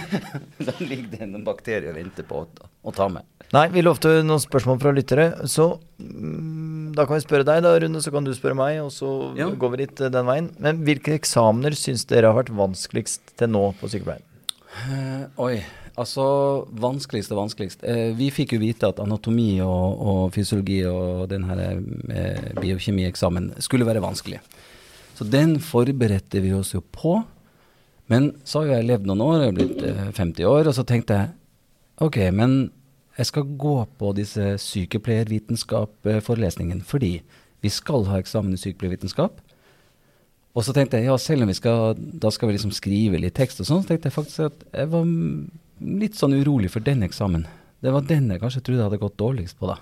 [0.66, 2.48] da ligger det noen bakterier og venter på å,
[2.84, 3.24] å ta med.
[3.50, 7.72] Nei, vi lovte noen spørsmål fra lyttere, så mm, da kan vi spørre deg da,
[7.82, 9.08] Rune, så kan du spørre meg, og så
[9.40, 9.48] Ja.
[9.50, 10.52] går vi litt eh, den veien.
[10.62, 14.22] Men hvilke eksamener syns dere har vært vanskeligst til nå på sykepleien?
[14.70, 15.56] Uh, oi,
[15.98, 16.24] altså
[16.78, 17.82] vanskeligst og vanskeligst.
[17.82, 23.50] Eh, vi fikk jo vite at anatomi og, og fysiologi og den her eh, biokjemieksamen
[23.66, 24.38] skulle være vanskelig.
[25.20, 27.20] Så den forberedte vi oss jo på.
[28.08, 30.82] Men så har jeg levd noen år, jeg er blitt eh, 50 år, og så
[30.88, 31.28] tenkte jeg
[32.00, 32.72] ok, men
[33.18, 37.20] jeg skal gå på disse sykepleiervitenskap-forelesningene fordi
[37.60, 39.34] vi skal ha eksamen i sykepleiervitenskap.
[40.56, 43.36] Og så tenkte jeg ja, selv om vi skal, da skal vi liksom skrive litt
[43.36, 45.04] tekst og sånn, så tenkte jeg faktisk at jeg var
[46.00, 47.44] litt sånn urolig for den eksamen.
[47.84, 49.76] Det var den jeg kanskje trodde jeg hadde gått dårligst på, da.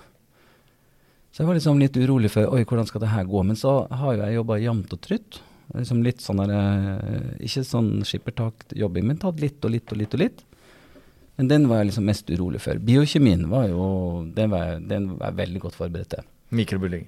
[1.31, 3.43] Så jeg var liksom litt urolig for oi, hvordan skal det her gå.
[3.45, 5.41] Men så har jo jeg jobba jevnt og trutt.
[5.77, 10.13] Liksom litt sånn der, eh, Ikke sånn skippertak-jobbing, men tatt litt og litt og litt
[10.17, 10.43] og litt.
[11.37, 12.75] Men den var jeg liksom mest urolig for.
[12.83, 16.23] Biokjemien var jo Den var jeg, den var jeg veldig godt forberedt til.
[16.51, 17.05] Mikrobiologi.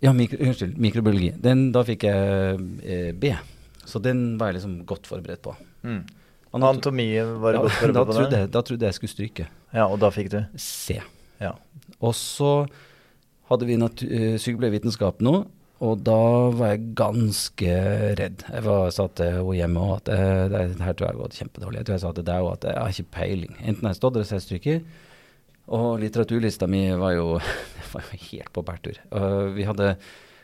[0.00, 1.34] Ja, mikro, unnskyld, mikrobiologi.
[1.38, 3.34] Den, da fikk jeg eh, B.
[3.84, 5.52] Så den var jeg liksom godt forberedt på.
[5.84, 6.00] Mm.
[6.56, 7.06] Anato- Anatomi
[7.38, 9.46] var Ja, godt godt da, forberedt på trodde jeg, da trodde jeg jeg skulle stryke.
[9.76, 10.40] Ja, og da fikk du?
[10.56, 10.96] C.
[11.38, 11.52] Ja.
[12.00, 12.66] Og så
[13.50, 15.34] hadde vi eh, sykepleiervitenskap nå,
[15.80, 17.76] og da var jeg ganske
[18.20, 18.42] redd.
[18.44, 21.38] Jeg var, sa til henne hjemme òg at eh, det, her tror jeg har gått
[21.40, 21.80] kjempedårlig.
[21.80, 23.54] Jeg tror jeg sa til deg òg at jeg har ikke peiling.
[23.60, 24.82] Enten har jeg stått så har jeg.
[25.70, 27.28] Og litteraturlista mi var jo,
[27.94, 28.98] var helt på bærtur.
[29.56, 29.94] Vi hadde,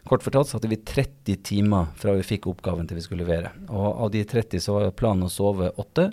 [0.08, 3.52] kort fortalt så hadde vi 30 timer fra vi fikk oppgaven til vi skulle levere.
[3.68, 6.10] Og av de 30 så var planen å sove åtte.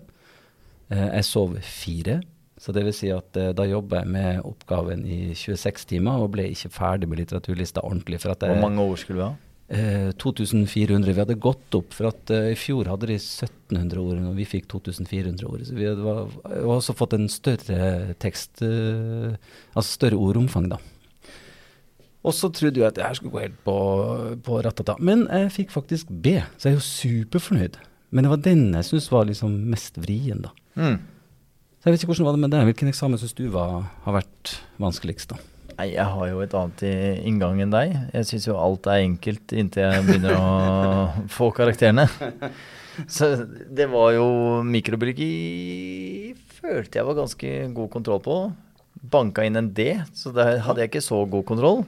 [0.94, 2.20] Eh, jeg sov fire.
[2.64, 6.32] Så det vil si at eh, da jobba jeg med oppgaven i 26 timer og
[6.38, 8.22] ble ikke ferdig med litteraturlista ordentlig.
[8.24, 9.34] For at jeg, Hvor mange år skulle vi ha?
[9.74, 11.14] Eh, 2400.
[11.14, 14.48] Vi hadde gått opp, for at eh, i fjor hadde de 1700 ord, og vi
[14.48, 15.64] fikk 2400 ord.
[15.68, 19.40] Så vi hadde, var, vi også fått en større tekst, eh,
[19.74, 20.82] altså større ordomfang, da.
[22.24, 23.78] Og så trodde jeg at det her skulle gå helt på,
[24.46, 24.96] på ratata.
[25.04, 27.80] Men jeg fikk faktisk B, så jeg er jo superfornøyd.
[28.14, 30.54] Men det var den jeg syns var liksom mest vrien, da.
[30.80, 31.02] Mm.
[31.84, 32.68] Så jeg vet ikke hvordan var det med deg.
[32.70, 35.40] Hvilken eksamen syns du var, har vært vanskeligst, da?
[35.74, 36.84] Nei, jeg har jo et annet
[37.28, 37.92] inngang enn deg.
[38.14, 40.46] Jeg syns jo alt er enkelt inntil jeg begynner å
[41.36, 42.06] få karakterene.
[43.12, 43.34] Så
[43.68, 44.30] det var jo
[44.64, 45.28] mikrobiologi
[46.64, 48.38] følte jeg var ganske god kontroll på.
[49.12, 51.84] Banka inn en D, så der hadde jeg ikke så god kontroll.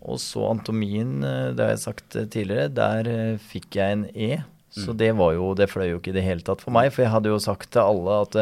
[0.00, 4.06] Og så anatomien, eh, det har jeg sagt eh, tidligere, der eh, fikk jeg en
[4.16, 4.38] E.
[4.74, 7.04] Så det var jo, det fløy jo ikke i det hele tatt for meg, for
[7.04, 8.38] jeg hadde jo sagt til alle at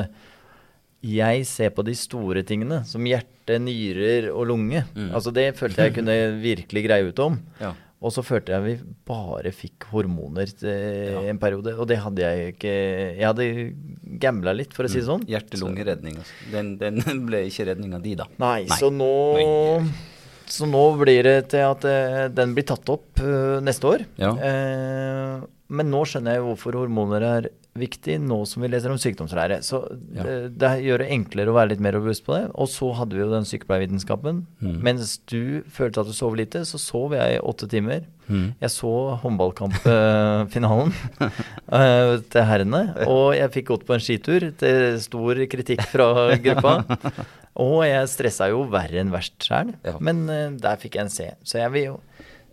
[1.02, 4.84] jeg ser på de store tingene, som hjerte, nyrer og lunge.
[4.94, 5.08] Mm.
[5.16, 6.14] Altså det følte jeg kunne
[6.48, 7.40] virkelig greie ut om.
[7.60, 7.72] Ja.
[8.02, 8.72] Og så følte jeg vi
[9.06, 11.20] bare fikk hormoner eh, Ja.
[11.30, 13.46] en periode, og det hadde jeg ikke Jeg hadde
[14.22, 15.22] gambla litt, for å si det sånn.
[15.30, 16.16] Hjerte-lungeredning.
[16.18, 16.38] Altså.
[16.54, 18.26] Den, den ble ikke redninga di, da.
[18.42, 18.78] Nei, Nei.
[18.80, 19.92] så nå Nei.
[20.52, 24.02] Så nå blir det til at eh, den blir tatt opp eh, neste år.
[24.20, 24.32] Ja.
[25.72, 27.46] Men nå skjønner jeg hvorfor hormoner er
[27.78, 29.60] viktig, nå som vi leser om sykdomslære.
[29.64, 29.78] Så
[30.14, 30.22] Ja.
[30.26, 32.50] det, det gjør det enklere å være litt mer robust på det.
[32.54, 34.42] Og så hadde vi jo den sykepleiervitenskapen.
[34.60, 34.74] Mm.
[34.84, 38.04] Mens du følte at du sov lite, så sov jeg i åtte timer.
[38.28, 38.54] Mm.
[38.60, 40.92] Jeg så håndballkampfinalen
[41.78, 46.08] eh, til herrene, og jeg fikk gått på en skitur til stor kritikk fra
[46.44, 46.76] gruppa.
[47.62, 49.96] Og jeg stressa jo verre enn verst sjøl, Ja.
[50.00, 51.26] men uh, der fikk jeg en C.
[51.44, 51.98] Så jeg vil jo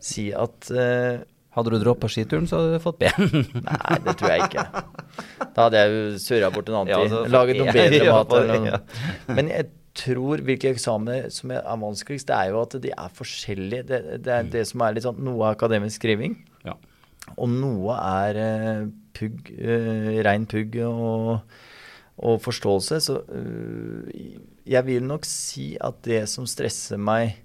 [0.03, 1.19] si at eh,
[1.57, 3.09] Hadde du droppa skituren, så hadde du fått B.
[3.69, 4.65] Nei, det tror jeg ikke.
[5.55, 7.33] Da hadde jeg jo surra bort en annen tid.
[7.33, 8.35] Laget noe bedre ja, mat.
[8.37, 8.59] Eller ja.
[8.77, 9.37] noe.
[9.39, 13.87] Men jeg tror hvilke eksamener som er vanskeligst, det er jo at de er forskjellige.
[13.89, 16.77] Det, det er det som er litt sånn Noe er akademisk skriving, Ja.
[17.35, 18.85] og noe er uh,
[19.17, 21.39] pugg, uh, rein pugg og,
[22.21, 23.01] og forståelse.
[23.09, 24.21] Så uh,
[24.69, 27.39] jeg vil nok si at det som stresser meg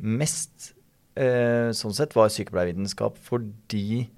[0.00, 0.74] mest,
[1.16, 4.08] eh, sånn sett, var sykepleiervitenskap fordi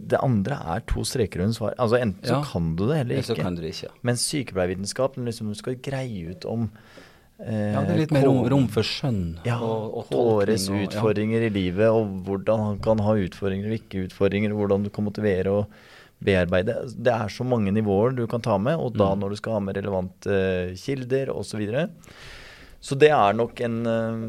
[0.00, 1.74] det andre er to streker under svar.
[1.76, 3.42] Altså Enten så kan du det, eller Eller så ikke.
[3.42, 3.90] kan du det ikke.
[4.06, 6.70] Men sykepleiervitenskap, liksom du skal greie ut om
[7.42, 10.80] eh, Ja, det er litt mer rom, rom for skjønn ja, og, og Håres og,
[10.86, 11.50] utfordringer ja.
[11.50, 15.04] i livet, og hvordan han kan ha utfordringer og ikke utfordringer, og hvordan du kan
[15.04, 15.80] motivere og
[16.20, 16.74] bearbeide.
[17.00, 19.20] Det er så mange nivåer du kan ta med, og da Mm.
[19.20, 21.50] når du skal ha med relevante eh, kilder osv.
[21.50, 21.88] Så, videre.
[22.80, 24.20] Så det er nok en eh,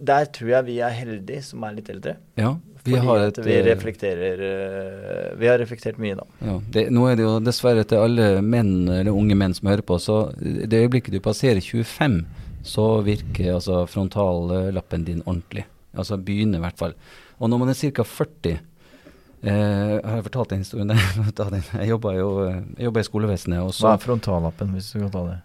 [0.00, 2.16] Der tror jeg vi er heldige som er litt eldre.
[2.40, 6.24] Ja, vi fordi har et vi eh, reflekterer eh, Vi har reflektert mye, da.
[6.40, 9.84] Ja, det, nå er det jo dessverre til alle menn, eller unge menn som hører
[9.84, 12.22] på, så det øyeblikket du passerer 25,
[12.64, 15.66] så virker altså frontallappen din ordentlig.
[15.96, 16.96] Altså begynner i hvert fall.
[17.40, 18.04] Og når man er ca.
[18.06, 20.92] 40 eh, Har jeg fortalt den historien?
[20.94, 22.32] Nei, jeg jobba jo
[22.78, 25.38] jeg i skolevesenet, Hva er frontallappen, hvis du kan ta det?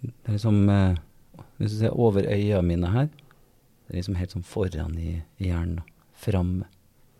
[0.00, 0.98] Det er liksom eh,
[1.58, 3.06] Hvis du ser over øya mine her,
[3.86, 5.00] det er liksom helt sånn foran i,
[5.40, 5.80] i hjernen.
[6.20, 6.50] Fram.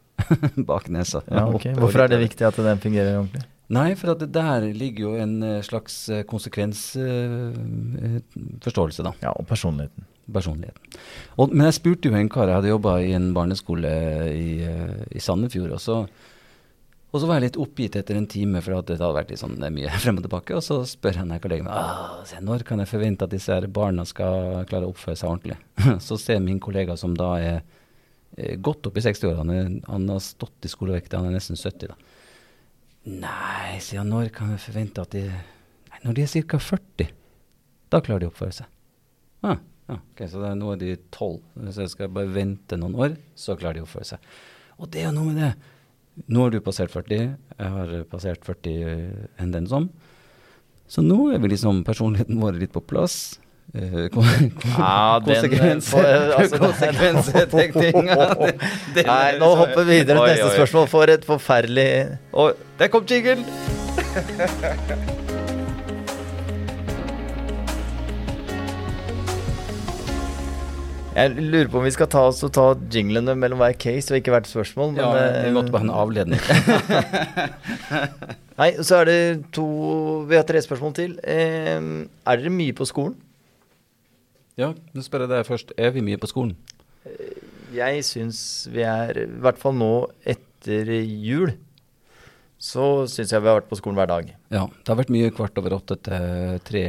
[0.71, 1.21] Bak nesa.
[1.31, 1.65] Ja, ok.
[1.79, 3.45] Hvorfor er det viktig at den fungerer ordentlig?
[3.71, 9.13] Nei, for at det der ligger jo en eh, slags konsekvensforståelse, da.
[9.23, 10.05] Ja, og personligheten.
[10.31, 10.83] Personligheten.
[11.37, 13.91] Og, men jeg spurte jo en kar, jeg hadde jobba i en barneskole
[14.35, 15.97] i, eh, i Sandefjord, og så,
[17.11, 19.57] og så var jeg litt oppgitt etter en time, for at det hadde vært sånn
[19.75, 20.55] mye frem og tilbake.
[20.55, 24.63] Og så spør han kollegen meg ah, når kan jeg forvente at disse barna skal
[24.71, 25.59] klare å oppføre seg ordentlig.
[26.07, 27.57] så ser min kollega, som da er
[28.37, 31.91] eh, godt opp i 60-åra, han, han har stått i skolevekt, han er nesten 70
[31.91, 31.99] da.
[33.11, 36.61] Nei, sier han, når kan jeg forvente at de Nei, når de er ca.
[36.63, 37.11] 40,
[37.91, 38.69] da klarer de å oppføre seg.
[39.43, 39.59] Ah,
[39.91, 41.41] ok, Så nå er de 12.
[41.73, 44.31] Så jeg skal bare vente noen år, så klarer de å oppføre seg.
[44.79, 45.51] Og det er jo noe med det.
[46.29, 47.21] Nå har du passert 40,
[47.61, 48.83] jeg har passert 40
[49.41, 49.89] enn den som.
[50.91, 53.39] Så nå er vi liksom personligheten vår litt på plass.
[53.75, 58.11] Eh, kon Ja, den, konsekvenser, eh, altså, konsekvensetenkning.
[59.13, 60.91] Nei, nå hopper vi videre til neste spørsmål.
[60.91, 61.91] For et forferdelig
[62.33, 63.47] Og der kom jinglen!
[71.11, 74.21] Jeg lurer på om vi skal ta oss og ta jinglene mellom hver case og
[74.21, 74.93] ikke hvert spørsmål.
[74.95, 76.41] Men, Ja, vi måtte bare ha en avledning.
[78.61, 79.17] Nei, så er det
[79.57, 79.65] to
[80.29, 81.17] Vi har tre spørsmål til.
[81.25, 83.19] Eh, er dere mye på skolen?
[84.61, 85.71] ja, nå spør jeg deg først.
[85.81, 86.51] Er vi mye på skolen?
[87.73, 89.89] Jeg syns vi er, i hvert fall nå
[90.29, 91.55] etter jul,
[92.61, 94.29] så syns jeg vi har vært på skolen hver dag.
[94.53, 96.83] Ja, det har vært mye kvart over åtte til tre,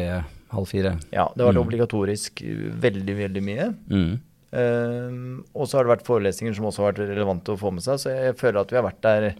[0.52, 0.92] halv fire.
[1.12, 1.68] Ja, det har vært Mm.
[1.68, 3.70] obligatorisk uh, veldig, veldig mye.
[3.90, 4.20] Mm.
[4.52, 7.84] Um, og så har det vært forelesninger som også har vært relevante å få med
[7.86, 9.34] seg, så jeg føler at vi har vært der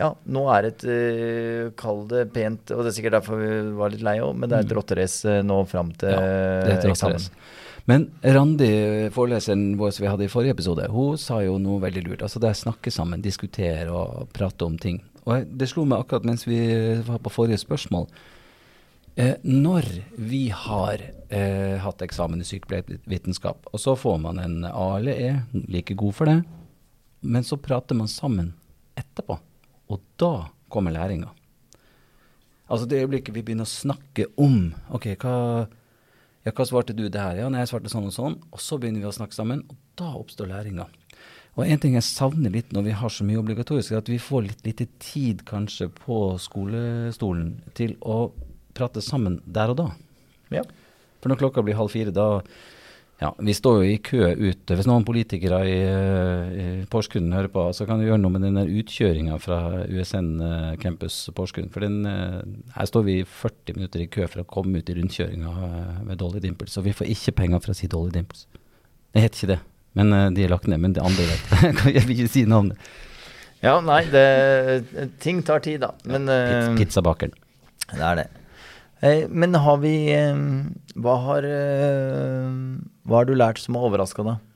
[0.00, 3.90] Ja, nå er et uh, Kall det pent, og det er sikkert derfor vi var
[3.92, 4.78] litt lei òg, men det er et Mm.
[4.78, 7.28] rotterace nå fram til Ja, eksamen.
[7.84, 12.04] Men Randi, foreleseren vår som vi hadde i forrige episode, hun sa jo noe veldig
[12.06, 12.22] lurt.
[12.22, 15.02] Altså det er snakke sammen, diskutere og prate om ting.
[15.26, 16.60] Og det slo meg akkurat mens vi
[17.02, 18.06] var på forrige spørsmål.
[19.14, 19.84] Eh, når
[20.16, 25.32] vi har eh, hatt eksamen i sykepleiervitenskap, og så får man en A eller E,
[25.68, 26.38] like god for det,
[27.20, 28.54] men så prater man sammen
[28.96, 29.36] etterpå,
[29.92, 31.28] og da kommer læringa.
[32.72, 35.34] Altså det øyeblikket vi begynner å snakke om ok, hva,
[36.46, 37.42] ja, hva svarte du der?
[37.42, 38.38] Ja, nei, jeg svarte sånn og sånn.
[38.48, 40.86] Og så begynner vi å snakke sammen, og da oppstår læringa.
[41.60, 44.16] Og en ting jeg savner litt når vi har så mye obligatorisk, er at vi
[44.16, 48.22] får litt lite tid kanskje på skolestolen til å
[48.74, 49.88] prate sammen der og da.
[50.54, 50.62] Ja.
[51.22, 52.42] For når klokka blir halv fire, da
[53.22, 54.74] Ja, vi står jo i kø ute.
[54.74, 58.42] Hvis noen politikere i, eh, i Porsgrunn hører på, så kan du gjøre noe med
[58.42, 61.68] den utkjøringa fra USN eh, campus Porsgrunn.
[61.70, 62.40] For den, eh,
[62.74, 65.52] her står vi 40 minutter i kø for å komme ut i rundkjøringa
[66.08, 66.74] med Dolly Dimples.
[66.80, 68.48] Og vi får ikke penger for å si Dolly Dimples.
[69.14, 69.60] Det heter ikke det,
[70.00, 70.82] men de er lagt ned.
[70.82, 72.06] Men det andre vet jeg.
[72.08, 72.92] vil ikke si navnet.
[73.62, 75.92] Ja, nei, det, ting tar tid, da.
[76.10, 77.38] Men ja, Pizzabakeren.
[77.92, 78.30] Det er det.
[79.02, 80.38] Eh, men har vi eh,
[80.94, 82.50] hva, har, eh,
[83.02, 84.48] hva har du lært som har overraska deg?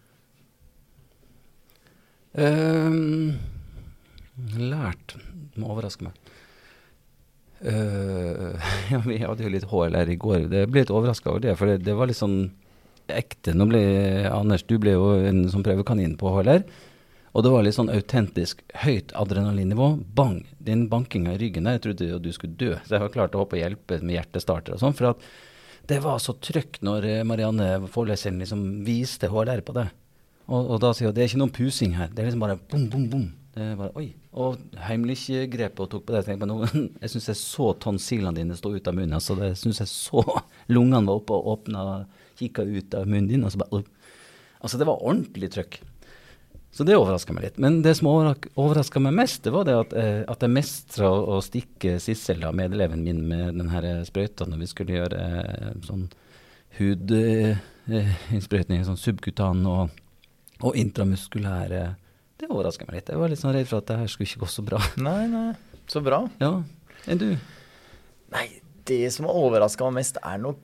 [2.36, 3.38] Um,
[4.60, 6.18] lært som har overraska meg
[7.64, 10.44] uh, Ja, vi hadde jo litt HLR i går.
[10.52, 12.52] Det ble litt overraska over det, for det, det, var litt sånn
[13.08, 13.54] ekte.
[13.56, 13.80] Nå ble
[14.28, 16.66] Anders, du ble jo en sånn prøvekanin på HLR.
[17.36, 19.90] Og det var litt sånn autentisk høyt adrenalinnivå.
[20.16, 20.38] Bang!
[20.56, 22.70] Den bankinga i ryggen der, jeg trodde jo du skulle dø.
[22.86, 24.94] Så jeg var klar til å hoppe og hjelpe med hjertestarter og sånn.
[24.96, 25.26] For at
[25.90, 29.84] det var så trøkk når eh, Marianne, foreleseren, liksom viste HLR på det.
[30.46, 32.08] Og, og da sier hun det er ikke noen pusing her.
[32.08, 33.26] Det er liksom bare bom, bom, bom.
[33.56, 34.06] Det er bare, oi.
[34.40, 36.22] Og Heimlich-grepet hun tok på det.
[36.32, 39.18] Jeg, på noe, jeg syns jeg så tonsillene dine stå ut av munnen.
[39.20, 40.24] Altså det syns jeg så
[40.72, 41.84] Lungene var oppe og åpna,
[42.40, 43.44] kikka ut av munnen din.
[43.44, 43.84] Altså, bare,
[44.64, 45.82] altså det var ordentlig trøkk.
[46.76, 47.58] Så det overraska meg litt.
[47.62, 51.40] Men det som overraska meg mest, det var det at, eh, at jeg mestra å,
[51.40, 56.04] stikke Sissel, da, medeleven min, med denne sprøyta når vi skulle gjøre eh, sånn
[56.76, 59.88] hudinnsprøytning, eh, sånn subkutan og,
[60.60, 61.96] og intramuskulær.
[62.36, 63.08] Det overraska meg litt.
[63.08, 64.76] Jeg var litt sånn redd for at det her skulle ikke gå så bra.
[65.08, 65.56] Nei, nei.
[65.88, 66.28] Så bra.
[66.44, 66.60] Ja.
[67.08, 67.32] Enn du?
[68.36, 70.60] Nei, det som har overraska meg mest, er nok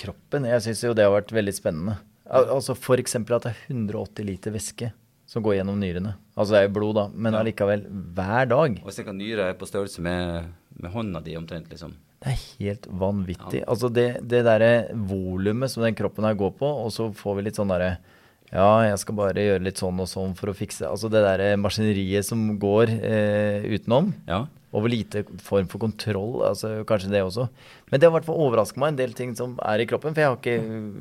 [0.00, 0.48] kroppen.
[0.48, 2.00] Jeg syns jo det har vært veldig spennende.
[2.24, 3.20] Al altså F.eks.
[3.20, 4.96] at det er 180 liter væske
[5.36, 6.14] som går gjennom nyrene.
[6.36, 7.44] Altså det er jo blod, da, men ja.
[7.44, 7.84] allikevel
[8.16, 8.80] hver dag.
[8.80, 11.92] Og hvis kan nyre på størrelse med, med, hånda di omtrent, liksom.
[12.24, 13.60] Det er helt vanvittig.
[13.60, 13.68] Ja.
[13.74, 17.48] Altså det, det derre volumet som den kroppen her går på, og så får vi
[17.48, 17.98] litt sånn derre
[18.46, 21.56] ja, jeg skal bare gjøre litt sånn og sånn for å fikse Altså det derre
[21.58, 24.12] maskineriet som går eh, utenom.
[24.28, 24.44] Ja.
[24.76, 27.48] Over lite form for kontroll, altså kanskje det også.
[27.90, 30.14] Men det har i hvert fall overraska meg en del ting som er i kroppen,
[30.14, 30.56] for jeg har ikke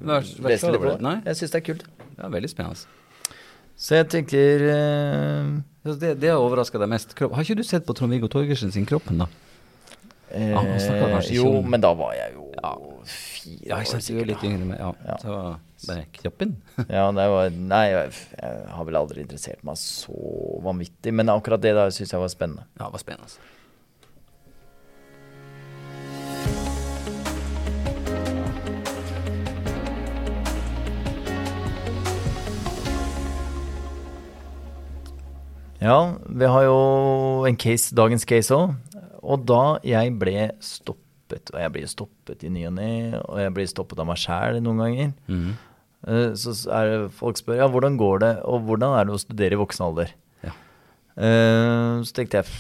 [0.10, 1.16] lest litt på det.
[1.30, 1.90] Jeg syns det er kult.
[2.18, 3.05] Ja, veldig spennende.
[3.76, 7.14] Så jeg tenker uh, Det, det overraska deg mest.
[7.20, 9.30] Har ikke du sett på Trond-Viggo Torgersen sin Kroppen, da?
[10.36, 12.72] Eh, ah, jo, om, men da var jeg jo ja.
[13.06, 14.00] fire ja, år.
[14.10, 14.90] Ja, litt yngre med, ja.
[15.06, 15.18] ja.
[15.22, 15.36] Så
[15.88, 16.56] bare Kroppen?
[16.98, 20.18] ja, det var Nei, jeg, jeg, har vel aldri interessert meg så
[20.66, 21.14] vanvittig.
[21.16, 22.66] Men akkurat det da syns jeg var spennende.
[22.74, 23.30] Ja, det var spennende.
[23.30, 23.54] Altså.
[35.86, 36.78] Ja, vi har jo
[37.46, 38.74] en case, dagens case òg.
[39.26, 43.54] Og da jeg ble stoppet, og jeg blir stoppet i ny og ne, og jeg
[43.56, 45.52] blir stoppet av meg sjæl noen ganger, mm.
[46.42, 49.58] så er det folk spør ja, hvordan går det, og hvordan er det å studere
[49.58, 50.14] i voksen alder?
[50.46, 50.54] Ja.
[51.18, 52.54] Uh, så tenkte jeg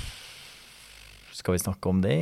[1.35, 2.15] skal vi snakke om det?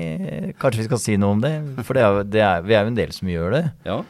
[0.60, 1.54] Kanskje vi skal si noe om det?
[1.86, 3.64] For det er, det er, vi er jo en del som gjør det.
[3.88, 4.02] Ja.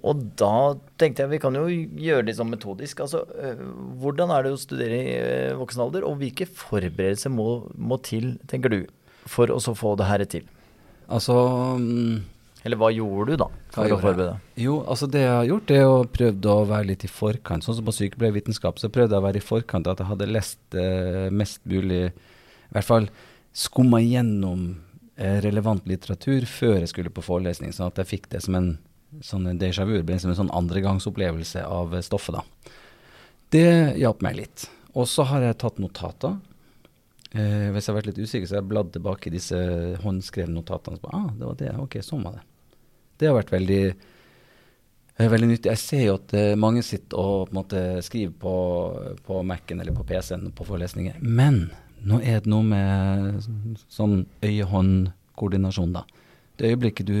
[0.00, 3.02] Og da tenkte jeg vi kan jo gjøre det sånn metodisk.
[3.04, 3.60] Altså, øh,
[4.00, 8.32] hvordan er det å studere i øh, voksen alder, og hvilke forberedelser må, må til,
[8.50, 8.80] tenker du,
[9.28, 10.46] for å så få det her til?
[11.10, 11.34] Altså
[11.82, 12.20] mm,
[12.64, 14.50] Eller hva gjorde du, da, for å forberede deg?
[14.64, 17.66] Jo, altså det jeg har gjort, er å prøve å være litt i forkant.
[17.66, 20.78] Sånn som på sykepleiervitenskap, så prøvde jeg å være i forkant at jeg hadde lest
[20.78, 23.10] eh, mest mulig I hvert fall
[23.56, 24.68] skumma gjennom
[25.18, 28.70] eh, relevant litteratur før jeg skulle på forelesning, sånn at jeg fikk det som en
[29.24, 29.96] sånn déjà vu.
[29.98, 32.76] Det ble liksom en sånn andregangsopplevelse av stoffet, da.
[33.50, 33.66] Det
[33.98, 34.68] hjalp meg litt.
[34.94, 36.38] Og så har jeg tatt notater.
[37.30, 39.58] Eh, hvis jeg har vært litt usikker, så har jeg bladd tilbake i disse
[40.02, 40.98] håndskrevne notatene.
[40.98, 41.74] Så bare, ah, det var det.
[41.82, 42.46] Ok, sånn var det.
[43.20, 43.82] Det har vært veldig,
[45.18, 45.70] eh, veldig nyttig.
[45.70, 48.54] Jeg ser jo at eh, mange sitter og på en måte skriver på,
[49.26, 51.20] på Mac-en eller på PC-en på forelesninger.
[51.22, 51.68] Men
[52.06, 53.44] nå er det noe med
[53.92, 56.06] sånn øye-hånd-koordinasjon, da.
[56.58, 57.18] Det øyeblikket du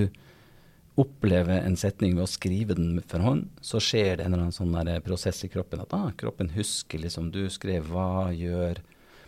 [1.00, 4.56] opplever en setning ved å skrive den for hånd, så skjer det en eller annen
[4.56, 8.82] sånn prosess i kroppen at ah, kroppen husker liksom du skrev hva, gjør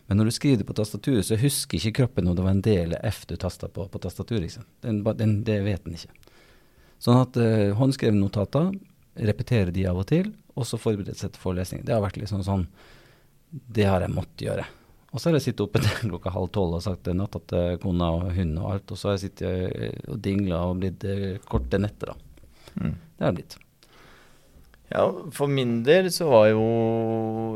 [0.09, 2.65] Men når du skriver det på tastaturet, så husker ikke kroppen om det var en
[2.65, 4.43] del F du tasta på på tastaturet.
[4.43, 4.65] Liksom.
[4.83, 6.11] Den, den, det vet den ikke.
[7.01, 8.75] Sånn at uh, håndskrevne notater,
[9.15, 11.87] repetere de av og til, og så forberede seg til forelesning.
[11.87, 12.67] Det har vært liksom sånn
[13.49, 14.67] Det har jeg måttet gjøre.
[15.12, 18.12] Og så har jeg sittet oppe til klokka halv tolv og sagt natta til kona
[18.16, 18.94] og hunden og alt.
[18.94, 22.48] Og så har jeg sittet eh, og dingla og blitt eh, korte netter, da.
[22.72, 22.94] Mm.
[22.96, 23.59] Det har det blitt.
[24.92, 26.64] Ja, for min del så var jo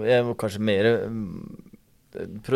[0.07, 1.25] jeg var kanskje mer eh,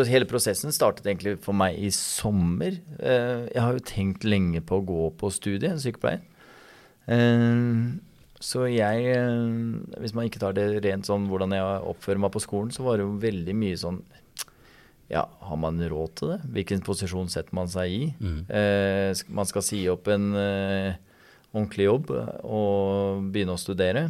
[0.09, 2.79] Hele prosessen startet egentlig for meg i sommer.
[2.97, 6.23] Jeg har jo tenkt lenge på å gå på studiet, sykepleier.
[8.41, 12.41] så jeg eh, Hvis man ikke tar det rent sånn hvordan jeg oppfører meg på
[12.41, 14.01] skolen, så var det jo veldig mye sånn
[15.11, 16.39] Ja, har man råd til det?
[16.55, 18.03] Hvilken posisjon setter man seg i?
[18.23, 18.41] Mm.
[18.47, 20.93] Eh, man skal si opp en eh,
[21.51, 24.05] ordentlig jobb og begynne å studere.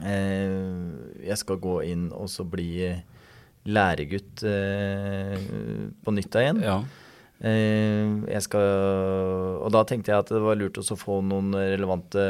[0.00, 2.88] Eh, jeg skal gå inn og så bli
[3.68, 5.36] læregutt eh,
[6.04, 6.64] på nytt igjen.
[6.64, 6.80] Ja.
[7.38, 8.68] Eh, jeg skal,
[9.60, 12.24] og da tenkte jeg at det var lurt å få noen relevante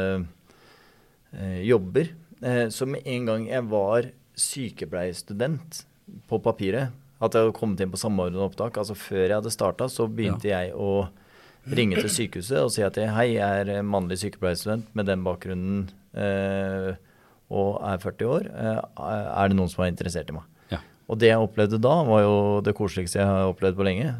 [1.31, 2.11] eh, jobber.
[2.43, 5.85] Eh, så med en gang jeg var sykepleierstudent
[6.29, 9.89] på papiret, at jeg hadde kommet inn på samordnet opptak, altså før jeg hadde starta,
[9.91, 11.07] så begynte jeg å
[11.69, 15.81] ringe til sykehuset og si at jeg, hei, jeg er mannlig sykepleierstudent med den bakgrunnen
[16.15, 16.93] eh,
[17.51, 18.47] og er 40 år.
[18.47, 18.79] Eh,
[19.43, 20.47] er det noen som er interessert i meg?
[20.71, 20.79] Ja.
[21.11, 24.13] Og det jeg opplevde da, var jo det koseligste jeg har opplevd på lenge.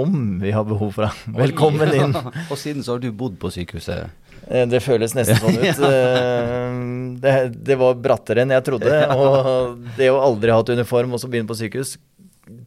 [0.00, 1.22] Om vi har behov for deg.
[1.38, 2.12] Velkommen inn.
[2.50, 4.10] Og siden så har du bodd på sykehuset.
[4.50, 5.80] Eh, Det føles nesten sånn ut.
[5.90, 6.76] Eh,
[7.20, 7.32] Det,
[7.66, 8.92] det var brattere enn jeg trodde.
[9.20, 11.96] Og det å aldri ha hatt uniform og så begynne på sykehus,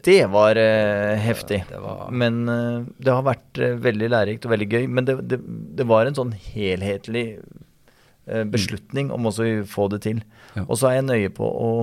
[0.04, 1.64] det var uh, heftig.
[1.70, 4.88] Det var Men uh, det har vært uh, veldig lærerikt og veldig gøy.
[4.88, 5.40] Men det, det,
[5.80, 7.26] det var en sånn helhetlig
[8.28, 10.24] eh, beslutning om også å få det til.
[10.54, 10.66] Ja.
[10.68, 11.76] Og så er jeg nøye på å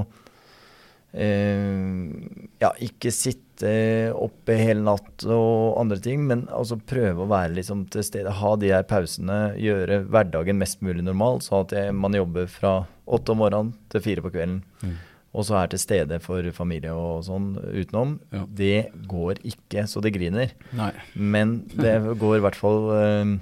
[1.11, 3.73] ja, ikke sitte
[4.15, 8.37] oppe hele natt og andre ting, men altså prøve å være liksom til stede.
[8.39, 12.77] Ha de her pausene, gjøre hverdagen mest mulig normal, så at jeg, man jobber fra
[13.11, 14.61] åtte om morgenen til fire på kvelden.
[14.87, 14.95] Mm.
[15.33, 18.17] Og så er til stede for familie og sånn utenom.
[18.35, 18.45] Ja.
[18.51, 20.51] Det går ikke så det griner.
[20.75, 20.91] Nei.
[21.15, 23.37] Men det går i hvert fall øh,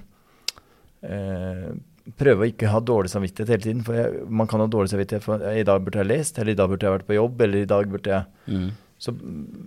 [1.08, 1.68] øh,
[2.18, 3.80] Prøve å ikke ha dårlig samvittighet hele tiden.
[3.84, 6.56] For jeg, man kan ha dårlig samvittighet for i dag burde jeg lest, eller i
[6.56, 8.68] dag burde jeg vært på jobb, eller i dag burde jeg Mm.
[8.98, 9.12] Så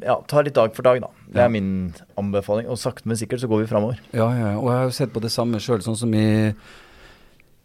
[0.03, 1.07] ja, ta litt dag for dag, da.
[1.29, 1.45] Det Ja.
[1.45, 2.67] er min anbefaling.
[2.67, 3.99] Og sakte, men sikkert så går vi framover.
[4.11, 6.53] Ja, ja, og jeg har jo sett på det samme sjøl, sånn som i ja,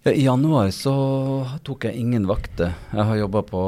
[0.06, 0.92] I januar så
[1.66, 2.76] tok jeg ingen vakter.
[2.92, 3.62] Jeg har jobba på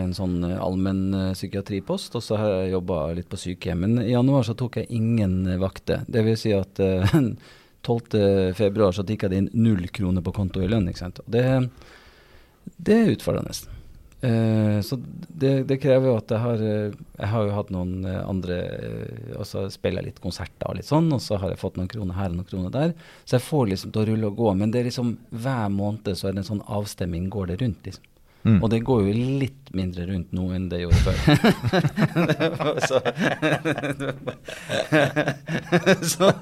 [0.00, 3.82] en sånn allmennpsykiatripost, og så har jeg jobba litt på sykehjem.
[3.84, 6.06] Men i januar så tok jeg ingen vakter.
[6.08, 7.12] Det vil si at eh,
[7.84, 8.54] 12.
[8.56, 10.88] februar så tikka det inn null kroner på konto i lønn.
[10.88, 11.20] ikke sant?
[11.20, 11.44] Og det,
[12.80, 13.52] det er utfordrende.
[14.22, 14.96] Eh, så
[15.28, 18.58] det, det krever jo at jeg har eh, Jeg har jo hatt noen eh, andre
[19.34, 21.90] Og så spiller jeg litt konserter og litt sånn, og så har jeg fått noen
[21.90, 22.94] kroner her og noen kroner der.
[23.24, 24.54] Så jeg får liksom til å rulle og gå.
[24.60, 27.82] Men det er liksom hver måned så er det en sånn avstemming går det rundt,
[27.88, 28.06] liksom.
[28.42, 28.58] Mm.
[28.58, 31.16] Og det går jo litt mindre rundt nå enn det gjorde før.
[32.82, 32.98] så,
[36.12, 36.32] så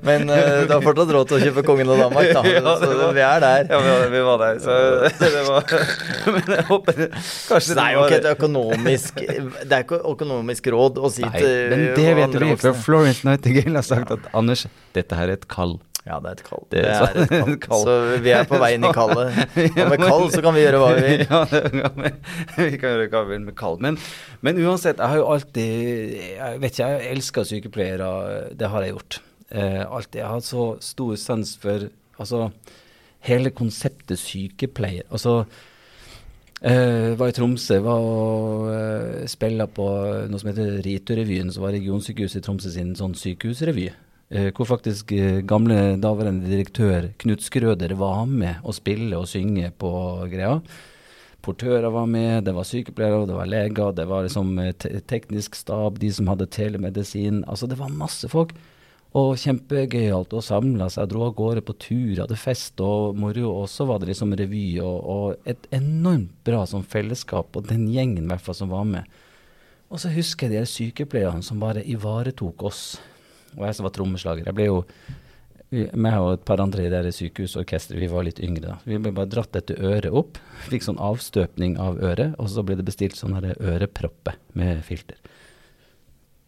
[0.00, 2.42] Men uh, du har fortsatt råd til å kjøpe Kongen av Danmark, da.
[2.56, 3.68] Ja, så var- vi er der.
[3.70, 4.78] Ja, vi, vi var der, så
[5.20, 5.62] det var
[6.30, 11.00] Men jeg håper kanskje Det er jo ikke et økonomisk Det er ikke økonomisk råd
[11.00, 12.82] å si Nei, til men det vet vi, for.
[12.86, 15.76] Florence Nightingale har sagt at Anders, dette her er et kall.
[16.06, 16.62] Ja, det er et kall.
[16.72, 17.56] Det er så- et kall.
[17.60, 17.82] kall.
[17.84, 19.36] Så vi er på vei inn i kallet.
[19.82, 21.24] Og med kall så kan vi gjøre hva vi vil.
[21.30, 23.76] ja, vi, vi kan gjøre hva vi vil med kall.
[23.84, 23.98] Men,
[24.40, 28.12] men uansett, jeg har jo alltid Jeg vet ikke, jeg elsker sykepleiere.
[28.56, 29.20] Det har jeg gjort.
[29.50, 30.20] Eh, alltid.
[30.22, 32.46] Jeg har så stor sans for altså,
[33.28, 35.04] hele konseptet sykepleier.
[35.10, 35.42] Altså
[36.60, 39.86] Uh, var i Tromsø, var og uh, spilla på
[40.28, 43.86] noe som heter Ritu-revyen, som var regionsykehuset i Tromsø sin sånn sykehusrevy.
[44.30, 49.72] Eh, hvor faktisk eh, gamle daværende direktør Knut Skrøder var med å spille og synge
[49.74, 49.90] på
[50.30, 50.60] greia.
[51.42, 55.98] Portører var med, det var sykepleiere, det var leger, det var liksom eh, teknisk stab,
[55.98, 57.42] de som hadde telemedisin.
[57.50, 58.54] Altså det var masse folk.
[59.18, 63.48] Og kjempegøyalt å samle seg, dro av gårde på tur, hadde fest og moro.
[63.50, 67.88] Og så var det liksom revy og, og et enormt bra sånn fellesskap, og den
[67.90, 69.22] gjengen hvert fall som var med.
[69.90, 72.84] Og så husker jeg de sykepleierne som bare ivaretok oss.
[73.56, 74.46] Og jeg som var trommeslager.
[74.46, 74.78] Jeg ble jo
[75.70, 78.78] vi, meg og et par andre i det sykehusorkesteret, vi var litt yngre da.
[78.82, 80.40] Vi ble bare dratt dette øret opp.
[80.72, 85.20] Fikk sånn avstøpning av øret, og så ble det bestilt sånn her ørepropper med filter.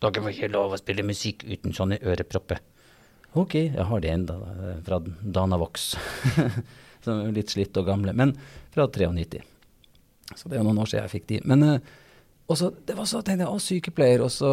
[0.03, 2.59] Dere må ikke lov å spille musikk uten sånne ørepropper.
[3.39, 5.93] Ok, jeg har det enda da, fra Danavox.
[7.05, 8.35] Som er litt slitt og gamle, men
[8.75, 9.41] fra 93.
[10.35, 11.39] Så det er noen år siden jeg fikk de.
[11.47, 11.79] Men
[12.49, 14.51] eh, også, det var så tenkte jeg, å, sykepleier, og så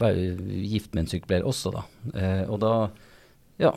[0.00, 0.32] være
[0.64, 1.84] gift med en sykepleier også, da.
[2.14, 2.72] Eh, og da,
[3.62, 3.74] ja.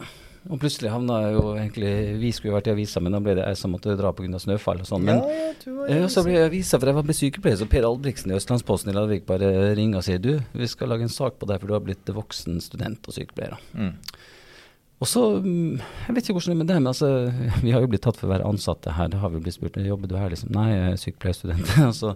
[0.47, 1.89] Og plutselig havna jeg jo egentlig
[2.21, 4.39] Vi skulle jo vært i avisa, men da ble det jeg som måtte dra pga.
[4.39, 5.03] snøfall og sånn.
[5.03, 5.49] Men ja,
[5.89, 8.37] eh, og så ble jeg avisa, for jeg var blitt sykepleier, så Per Albrigtsen i
[8.37, 11.59] Østlandsposten i Larvik bare ringer og sier du, vi skal lage en sak på deg,
[11.59, 13.59] for du har blitt voksen student og sykepleier.
[13.75, 13.93] Mm.
[14.97, 17.09] Og så, mm, Jeg vet ikke hvordan det er med det, men altså,
[17.65, 19.11] vi har jo blitt tatt for å være ansatte her.
[19.11, 20.53] Det har vi blitt spurt jobber du her, liksom.
[20.55, 21.73] Nei, jeg er sykepleierstudent.
[21.91, 22.15] altså.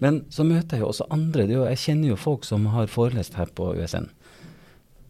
[0.00, 1.46] Men så møter jeg jo også andre.
[1.48, 4.08] Det jo, jeg kjenner jo folk som har forelest her på USN.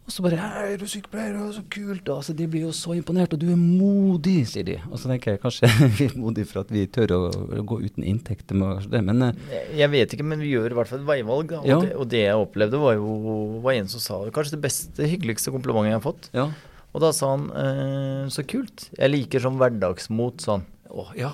[0.09, 1.33] Og så bare 'Er du sykepleier?
[1.37, 4.47] Det er så kult!' Og Altså, de blir jo så imponert, og du er modig,
[4.47, 4.77] sier de.
[4.89, 5.69] Og så tenker jeg kanskje
[5.99, 8.47] vi er modige for at vi tør å, gå uten inntekt.
[8.47, 9.33] Det, men eh,
[9.77, 11.47] Jeg- vet ikke, men vi gjør i hvert fall et veivalg.
[11.49, 11.59] Da.
[11.59, 11.79] Og, Ja.
[11.79, 15.51] det, og det jeg opplevde, var jo var en som sa kanskje det beste, hyggeligste
[15.53, 16.29] komplimentet jeg har fått.
[16.33, 16.49] ja.
[16.91, 18.89] Og da sa han eh, 'så kult'.
[18.97, 20.65] Jeg liker sånn hverdagsmot, sa han.
[20.89, 21.33] Å, ja.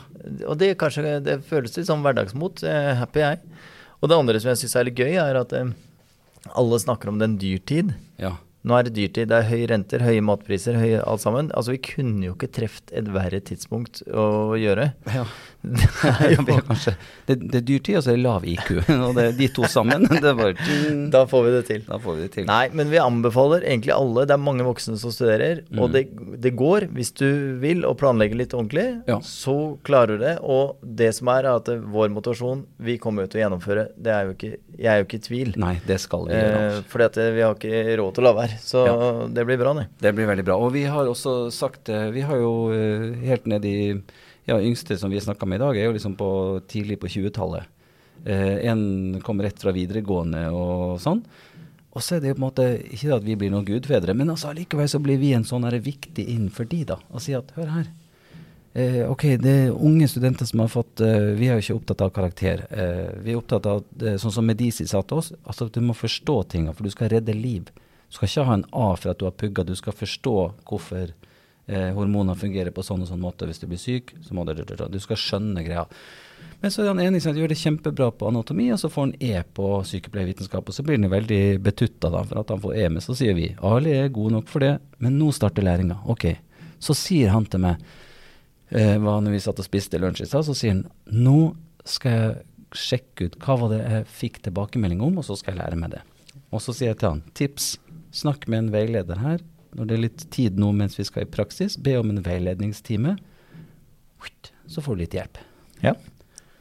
[0.49, 2.63] Og det, kanskje, det føles litt sånn hverdagsmot.
[2.67, 3.61] Er happy, jeg.
[4.01, 5.71] Og det andre som jeg syns er litt gøy, er at eh,
[6.59, 7.95] alle snakker om den dyrtid.
[8.21, 8.35] ja.
[8.65, 11.51] Nå er det dyrtid, det er høye renter, høye matpriser, høye alt sammen.
[11.53, 14.87] Altså, vi kunne jo ikke truffet et verre tidspunkt å gjøre.
[15.13, 15.27] Ja.
[16.36, 16.95] Ja, det, er
[17.26, 18.70] det, det er dyrtid, og så er det lav IQ.
[19.07, 21.84] Og det, de to sammen, det bare mm, Da får vi det til.
[21.88, 22.47] Da får vi det til.
[22.49, 24.26] Nei, men vi anbefaler egentlig alle.
[24.28, 26.07] Det er mange voksne som studerer, og det,
[26.41, 27.28] det går hvis du
[27.61, 28.88] vil og planlegger litt ordentlig.
[29.09, 29.20] Ja.
[29.26, 30.36] Så klarer du det.
[30.43, 33.88] Og det som er, er at vår motivasjon Vi kommer jo til å gjennomføre.
[33.95, 35.53] Det er jo ikke, jeg er jo ikke i tvil.
[35.61, 36.61] Nei, det skal vi gjøre.
[36.66, 38.59] Eh, fordi at eh, vi har ikke råd til å la være.
[38.63, 38.86] Så
[39.36, 39.88] det blir bra, det.
[40.01, 40.59] Det blir veldig bra.
[40.61, 43.78] Og vi har også sagt eh, Vi har jo eh, helt ned i
[44.45, 46.29] Ja, yngste som vi snakka med i dag, er jo liksom på
[46.69, 47.65] tidlig på 20-tallet.
[48.25, 51.23] Eh, en kom rett fra videregående og sånn.
[51.95, 54.29] Og så er det jo på en måte ikke at vi blir noen gudfedre, men
[54.29, 56.99] altså allikevel så blir vi en sånn her viktig inn for de, da.
[57.09, 57.89] Og si at hør her.
[58.75, 62.01] Eh, ok, det er unge studenter som har fått eh, Vi er jo ikke opptatt
[62.03, 62.65] av karakter.
[62.69, 65.95] Eh, vi er opptatt av, eh, sånn som Medisi sa til oss, altså du må
[65.95, 67.71] forstå tinga, for du skal redde liv.
[67.71, 70.35] Du skal ikke ha en A for at du har pugga, du skal forstå
[70.67, 71.15] hvorfor
[71.68, 73.47] eh, hormoner fungerer på sånn og sånn måte.
[73.49, 75.86] Hvis du blir syk, så må du Du skal skjønne greia.
[76.61, 79.07] Men så er han enig i at gjør det kjempebra på anatomi, og så får
[79.07, 80.68] han E på sykepleiervitenskap.
[80.68, 82.88] Og så blir han veldig betutta for at han får E.
[82.89, 86.01] Men så sier vi Ali er god nok for det, men nå starter læringa.
[86.11, 86.28] Ok.
[86.80, 87.86] Så sier han til meg,
[88.72, 91.55] eh, hva når vi satt og spiste lunsj i stad, så sier han nå
[91.86, 92.36] skal jeg
[92.76, 95.95] sjekke ut hva var det jeg fikk tilbakemelding om, og så skal jeg lære meg
[95.95, 96.01] det.
[96.51, 97.76] Og så sier jeg til han tips,
[98.16, 99.43] snakk med en veileder her.
[99.76, 103.17] Når det er litt tid nå mens vi skal i praksis, be om en veiledningstime.
[104.67, 105.38] Så får du litt hjelp.
[105.84, 105.93] Ja.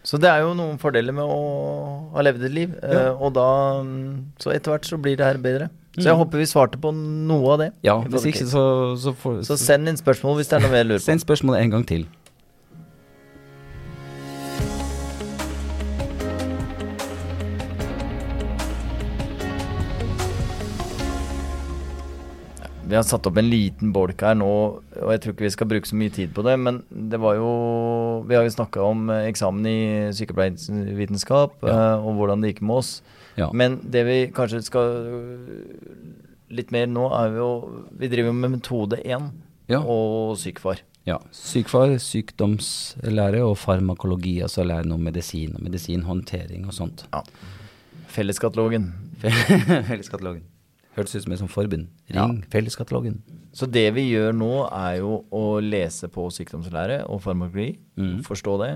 [0.05, 2.75] Så det er jo noen fordeler med å ha levd et liv.
[2.83, 3.15] Ja.
[3.15, 3.47] Uh, og da
[4.43, 5.71] Så etter hvert så blir det her bedre.
[5.95, 6.19] Så jeg Mm.
[6.25, 7.71] håper vi svarte på noe av det.
[7.87, 10.85] Ja, hvis ikke så, så får Så send inn spørsmål hvis det er noe mer
[10.85, 11.07] lurer på.
[11.07, 12.07] Send spørsmålet en gang til.
[22.95, 24.47] Vi har satt opp en liten bolk her nå,
[25.03, 26.53] og jeg tror ikke vi skal bruke så mye tid på det.
[26.63, 26.77] Men
[27.11, 27.49] det var jo
[28.29, 29.79] Vi har jo snakka om eh, eksamen i
[30.15, 31.75] sykepleiervitenskap Ja.
[31.75, 32.93] eh, og hvordan det gikk med oss.
[33.35, 33.49] Ja.
[33.53, 34.95] Men det vi kanskje skal
[36.55, 37.49] litt mer nå, er jo
[37.99, 39.27] Vi driver jo med metode 1
[39.75, 39.81] Ja.
[39.83, 40.79] og sykefar.
[41.05, 41.19] ja.
[41.33, 47.09] Sykefar, sykdomslære og farmakologi, altså lære om medisin og medisinhåndtering og sånt.
[47.13, 47.23] Ja.
[48.07, 48.93] Felleskatalogen.
[49.91, 50.45] Felleskatalogen.
[50.95, 51.89] Hørtes ut som et sånt forbund.
[52.15, 53.21] Ring Felleskatalogen.
[53.55, 58.19] Så det vi gjør nå, er jo å lese på sykdomslære og farmakologi, mm.
[58.27, 58.73] forstå det.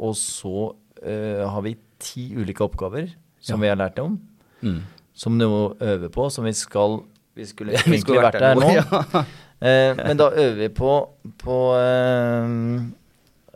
[0.00, 3.62] Og så uh, har vi ti ulike oppgaver som Ja.
[3.62, 4.18] vi har lært om,
[4.60, 4.82] Mm.
[5.14, 7.00] som må øve på, som vi skal
[7.34, 8.70] Vi skulle Vi skulle vært der nå.
[8.74, 8.84] ja.
[9.64, 11.08] uh, men da øver vi på,
[11.38, 12.90] på uh,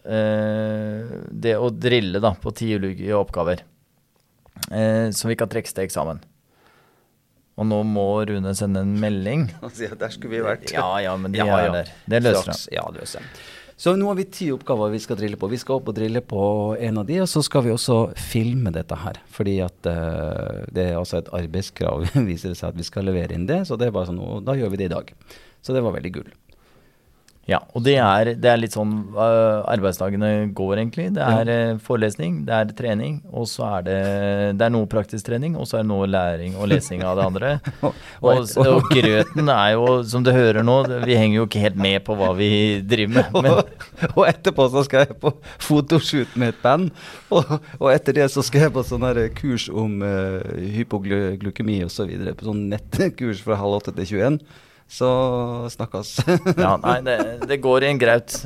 [0.04, 3.64] eh, det å drille da, på ti ulike oppgaver.
[4.70, 6.22] Eh, som vi kan trekkes til eksamen.
[7.54, 9.48] Og nå må Rune sende en melding.
[9.64, 10.70] og si at der skulle vi vært.
[10.74, 11.74] Ja, ja, men de Ja, er ja.
[11.80, 11.92] der.
[12.10, 12.64] Det løser han.
[12.74, 13.36] Ja, det løser han.
[13.76, 15.48] Så nå har vi ti oppgaver vi skal drille på.
[15.50, 16.42] Vi skal opp og drille på
[16.78, 19.18] en av de, og så skal vi også filme dette her.
[19.34, 23.34] Fordi at uh, det er altså et arbeidskrav, viser det seg at vi skal levere
[23.34, 23.64] inn det.
[23.66, 25.10] Så det er bare sånn, og da gjør vi det i dag.
[25.64, 26.30] Så det var veldig gull.
[27.44, 31.10] Ja, og det er, det er litt sånn uh, arbeidsdagene går, egentlig.
[31.16, 31.74] Det er ja.
[31.84, 33.98] forelesning, det er trening, og så er det,
[34.56, 37.28] det er noe praktisk trening, og så er det noe læring og lesing av det
[37.28, 37.52] andre.
[38.24, 41.76] Og- og, og grøten er jo, som du hører nå, vi henger jo ikke helt
[41.80, 42.48] med på hva vi
[42.86, 43.36] driver med.
[43.36, 43.86] Men og,
[44.16, 45.32] og etterpå så skal jeg på
[45.62, 46.90] fotoshoot med et band.
[47.34, 49.04] Og, og etter det så skal jeg på sånn
[49.36, 50.40] kurs om uh,
[50.78, 52.14] hypoglykemi osv.
[52.38, 54.40] På sånn nettkurs fra halv åtte til 21.
[54.88, 55.08] Så
[55.72, 56.16] snakkes.
[56.56, 57.18] ja, nei, det,
[57.48, 58.36] det går i en graut.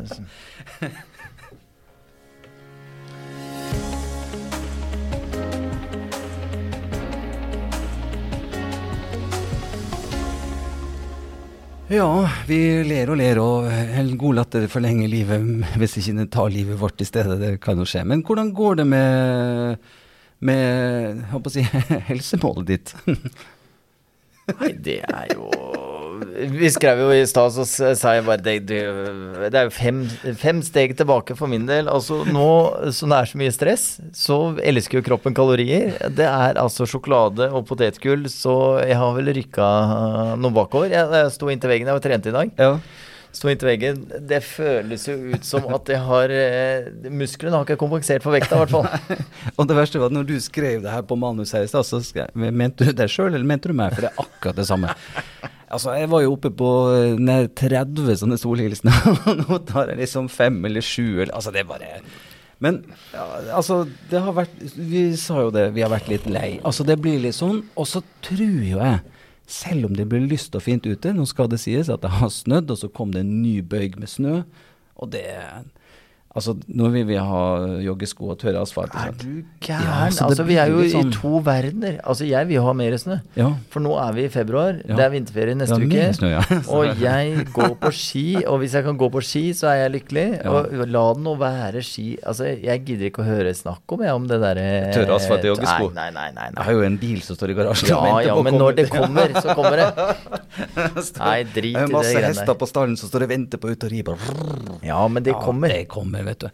[11.88, 15.46] Ja, vi ler og ler, og en god latter forlenger livet
[15.80, 17.38] hvis ikke det tar livet vårt i stedet.
[17.40, 18.02] Det kan jo skje.
[18.04, 19.86] Men hvordan går det med,
[20.44, 21.64] med jeg håper å si,
[22.10, 22.94] helsemålet ditt?
[23.08, 25.48] Nei, det er jo
[26.38, 27.64] Vi skrev jo i stad, så
[27.98, 28.80] sa jeg bare det, det,
[29.48, 30.04] er jo fem,
[30.38, 31.90] fem steg tilbake for min del.
[31.90, 32.48] Altså nå
[32.94, 33.86] som det er så mye stress,
[34.16, 35.96] så elsker jo kroppen kalorier.
[36.14, 39.68] Det er altså sjokolade og potetgull, så jeg har vel rykka
[40.38, 40.94] noe bakover.
[40.94, 42.58] Jeg, jeg sto inntil veggen, jeg var trent i dag.
[42.60, 42.74] Ja.
[43.34, 43.98] Sto inntil veggen.
[44.28, 48.56] Det føles jo ut som at jeg har eh, Musklene har ikke kompensert for vekta,
[48.56, 49.18] i hvert fall.
[49.58, 51.86] Og det verste var at når du skrev det her på manus her i stad,
[51.86, 53.92] så skrev, mente du det sjøl, eller mente du meg?
[53.94, 54.94] For det er akkurat det samme.
[55.68, 60.00] Altså, jeg var jo oppe på eh, nær 30 sånne solhilsener, og nå tar jeg
[60.00, 61.90] liksom fem eller sju, Altså, det er bare
[62.64, 62.80] Men
[63.12, 63.26] ja,
[63.58, 66.58] altså, det har vært Vi sa jo det, vi har vært litt lei.
[66.64, 67.62] Altså, det blir litt sånn.
[67.76, 69.02] Og så tror jo jeg,
[69.48, 72.32] selv om det blir lyst og fint ute, nå skal det sies at det har
[72.32, 74.42] snødd, og så kom det en ny bøyg med snø,
[74.98, 75.28] og det
[76.36, 77.42] Altså, nå vil vi ha
[77.80, 78.92] joggesko og tørre asfalt.
[78.94, 79.86] Er du gæren?
[79.88, 81.08] Ja, så altså, vi er jo sånn.
[81.08, 81.96] i to verdener.
[82.04, 83.16] Altså, jeg vil ha mer snø.
[83.38, 83.48] Ja.
[83.72, 84.94] For nå er vi i februar, Ja.
[84.98, 86.04] det er vinterferie neste uke.
[86.18, 86.42] snø, ja.
[86.76, 89.94] og jeg går på ski, og hvis jeg kan gå på ski, så er jeg
[89.96, 90.26] lykkelig.
[90.44, 90.52] Ja.
[90.52, 92.06] Og la det nå være ski.
[92.22, 95.50] Altså, jeg gidder ikke å høre snakk om, jeg, om det derre Tørre asfalt i
[95.50, 95.90] joggesko.
[95.96, 96.50] Nei, nei, nei.
[96.52, 98.44] nei, Jeg har jo en bil som står i garasjen Ja, og venter ja, på
[98.44, 99.90] å men når det kommer, så kommer det.
[101.18, 101.94] Nei, drit i Jeg har der.
[101.94, 104.04] masse hester på stallen som står og venter på ut og ri.
[104.86, 105.68] Ja, men det kommer.
[105.72, 106.48] Det kommer, vet du.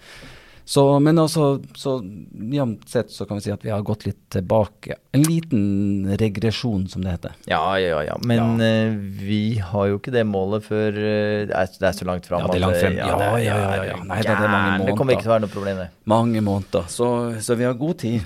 [0.67, 1.99] Så, men altså, så
[2.33, 4.97] jevnt sett så kan vi si at vi har gått litt tilbake.
[5.13, 7.35] En liten regresjon, som det heter.
[7.51, 8.17] Ja, ja, ja.
[8.25, 12.09] Men eh, vi har jo ikke det målet før uh, det, er, det er så
[12.09, 12.47] langt fram.
[12.47, 12.97] Ja, det er langt frem.
[12.97, 14.03] Ja, ja, ja, ja, ja.
[14.09, 14.89] Nei, det er mange måneder.
[14.89, 15.91] Det kommer ikke til å være noe problem, det.
[16.17, 16.89] Mange måneder.
[16.97, 17.11] Så,
[17.45, 18.25] så vi har god tid.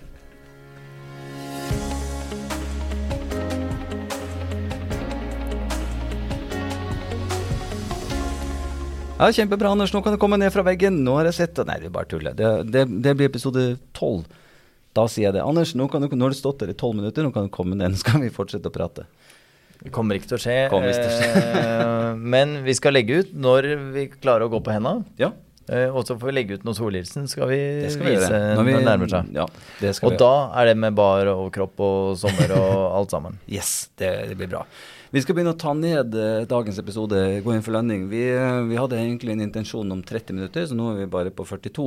[9.18, 9.92] Ja, Kjempebra, Anders.
[9.94, 10.98] Nå kan du komme ned fra veggen.
[11.04, 12.26] Nå har jeg sett Nei, det er bare tull.
[12.36, 13.62] Det, det, det blir episode
[13.96, 14.26] tolv.
[14.96, 15.44] Da sier jeg det.
[15.44, 17.52] Anders, nå, kan du, nå har du stått der i tolv minutter, nå kan du
[17.52, 17.94] komme ned.
[17.94, 19.06] Nå skal vi fortsette å prate.
[19.80, 20.58] Det kommer ikke til å skje.
[20.68, 24.76] Ikke til å eh, men vi skal legge ut når vi klarer å gå på
[24.76, 24.98] henda.
[25.20, 25.32] Ja,
[25.66, 28.28] Eh, og så får vi legge ut noe solhilsen, skal vi, det skal vi vise
[28.30, 28.50] gjøre.
[28.54, 29.30] når, vi- det nærmer seg.
[29.34, 29.46] Ja,
[30.06, 30.28] Og da
[30.60, 33.40] er det med bar og kropp og sommer og alt sammen.
[33.50, 34.60] Yes, det, det blir bra.
[35.16, 38.02] Vi skal begynne å ta ned eh, dagens episode, gå inn for landing.
[38.10, 41.30] Vi, eh, vi hadde egentlig en intensjon om 30 minutter, så nå er vi bare
[41.32, 41.86] på 42.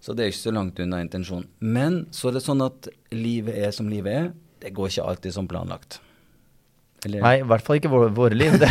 [0.00, 1.44] Så det er ikke så langt unna intensjonen.
[1.60, 4.30] Men så er det sånn at livet er som livet er.
[4.64, 5.98] Det går ikke alltid som planlagt.
[7.04, 8.56] Eller- Nei, i hvert fall ikke våre, våre liv.
[8.62, 8.70] Det,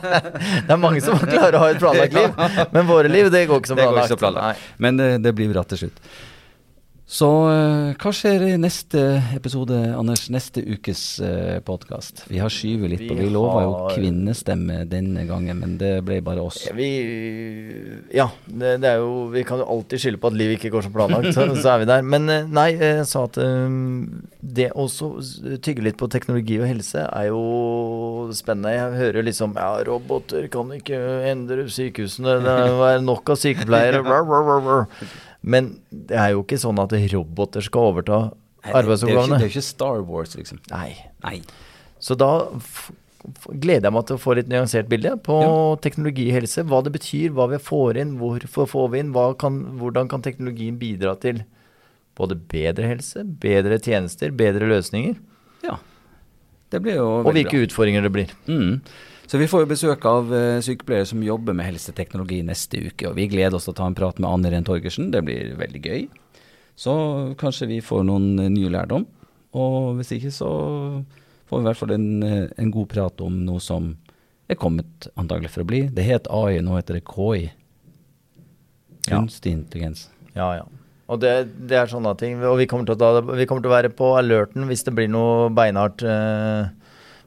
[0.66, 2.42] det er mange som klarer å ha et planlagt liv,
[2.74, 4.08] men våre liv, det går ikke som planlagt.
[4.08, 4.66] ikke så planlagt.
[4.82, 6.02] Men det, det blir bra til slutt.
[7.08, 9.00] Så eh, hva skjer i neste
[9.32, 10.26] episode, Anders?
[10.28, 12.26] Neste ukes uh, podkast?
[12.28, 13.14] Vi har skyvet litt på.
[13.16, 16.58] Vi lova jo kvinnestemme denne gangen, men det ble bare oss.
[16.76, 16.88] Vi,
[18.12, 20.84] ja det, det er jo Vi kan jo alltid skylde på at livet ikke går
[20.84, 22.04] som planlagt, så, så er vi der.
[22.04, 24.84] Men eh, nei, jeg sa at um, det å
[25.64, 27.40] tygge litt på teknologi og helse er jo
[28.36, 28.74] spennende.
[28.76, 31.00] Jeg hører liksom Ja, roboter kan ikke
[31.32, 32.60] endre sykehusene, det
[32.92, 35.08] er nok av sykepleiere rar, rar, rar.
[35.48, 38.20] Men det er jo ikke sånn at roboter skal overta
[38.68, 39.38] arbeidsoppgavene.
[39.38, 40.60] det- er jo ikke, ikke Star Wars, liksom.
[40.70, 40.96] Nei.
[41.24, 41.40] Nei.
[42.00, 42.30] Så da
[43.58, 45.76] gleder jeg meg til å få litt nyansert bilde på Ja.
[45.82, 46.64] teknologi og helse.
[46.64, 50.78] Hva det betyr, hva vi får inn, hvorfor får vi inn, kan, hvordan kan teknologien
[50.78, 51.44] bidra til
[52.16, 55.16] både bedre helse, bedre tjenester, bedre løsninger,
[55.62, 55.78] Ja.
[56.70, 58.30] Det blir jo og hvilke hvilke utfordringer det blir.
[58.46, 58.80] Mm.
[59.28, 63.18] Så vi får jo besøk av eh, sykepleiere som jobber med helseteknologi neste uke, og
[63.18, 65.10] vi gleder oss til å ta en prat med Anne Ren Torgersen.
[65.12, 66.06] Det blir veldig gøy.
[66.78, 66.94] Så
[67.40, 69.04] kanskje vi får noen nye ny lærdom.
[69.58, 70.48] Og hvis ikke, så
[71.50, 73.92] får vi i hvert fall en, eh, en god prat om noe som
[74.48, 75.82] er kommet antagelig for å bli.
[75.92, 77.50] Det het AI, nå heter det KI.
[79.10, 79.20] Ja.
[79.20, 80.08] Intelligens.
[80.32, 80.64] Ja, ja.
[81.08, 81.34] Og det,
[81.68, 82.40] det er sånne ting.
[82.44, 84.96] Og vi kommer, til å ta, vi kommer til å være på alerten hvis det
[84.96, 86.04] blir noe beinhardt.
[86.04, 86.68] Eh,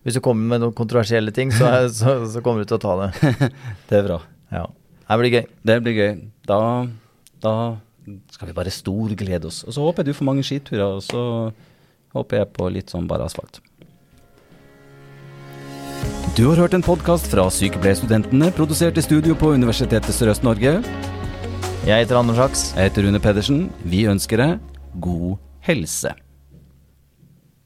[0.03, 2.83] hvis du kommer med noen kontroversielle ting, så, er- så, så kommer du til å
[2.83, 3.09] ta det.
[3.89, 4.19] Det er bra.
[4.51, 4.65] Ja.
[5.11, 5.45] Det blir gøy.
[5.67, 6.13] Det blir gøy.
[6.47, 6.59] Da,
[7.43, 7.53] da
[8.33, 9.61] skal vi bare storglede oss.
[9.67, 11.21] Og så håper jeg du får mange skiturer, og så
[12.15, 13.59] håper jeg på litt sånn bare asfalt.
[16.37, 20.77] Du har hørt en podkast fra Sykepleierstudentene, produsert i studio på Universitetet Sørøst-Norge.
[21.83, 22.63] Jeg heter Anders Haks.
[22.77, 23.65] Jeg heter Rune Pedersen.
[23.83, 25.35] Vi ønsker deg god
[25.67, 26.13] helse.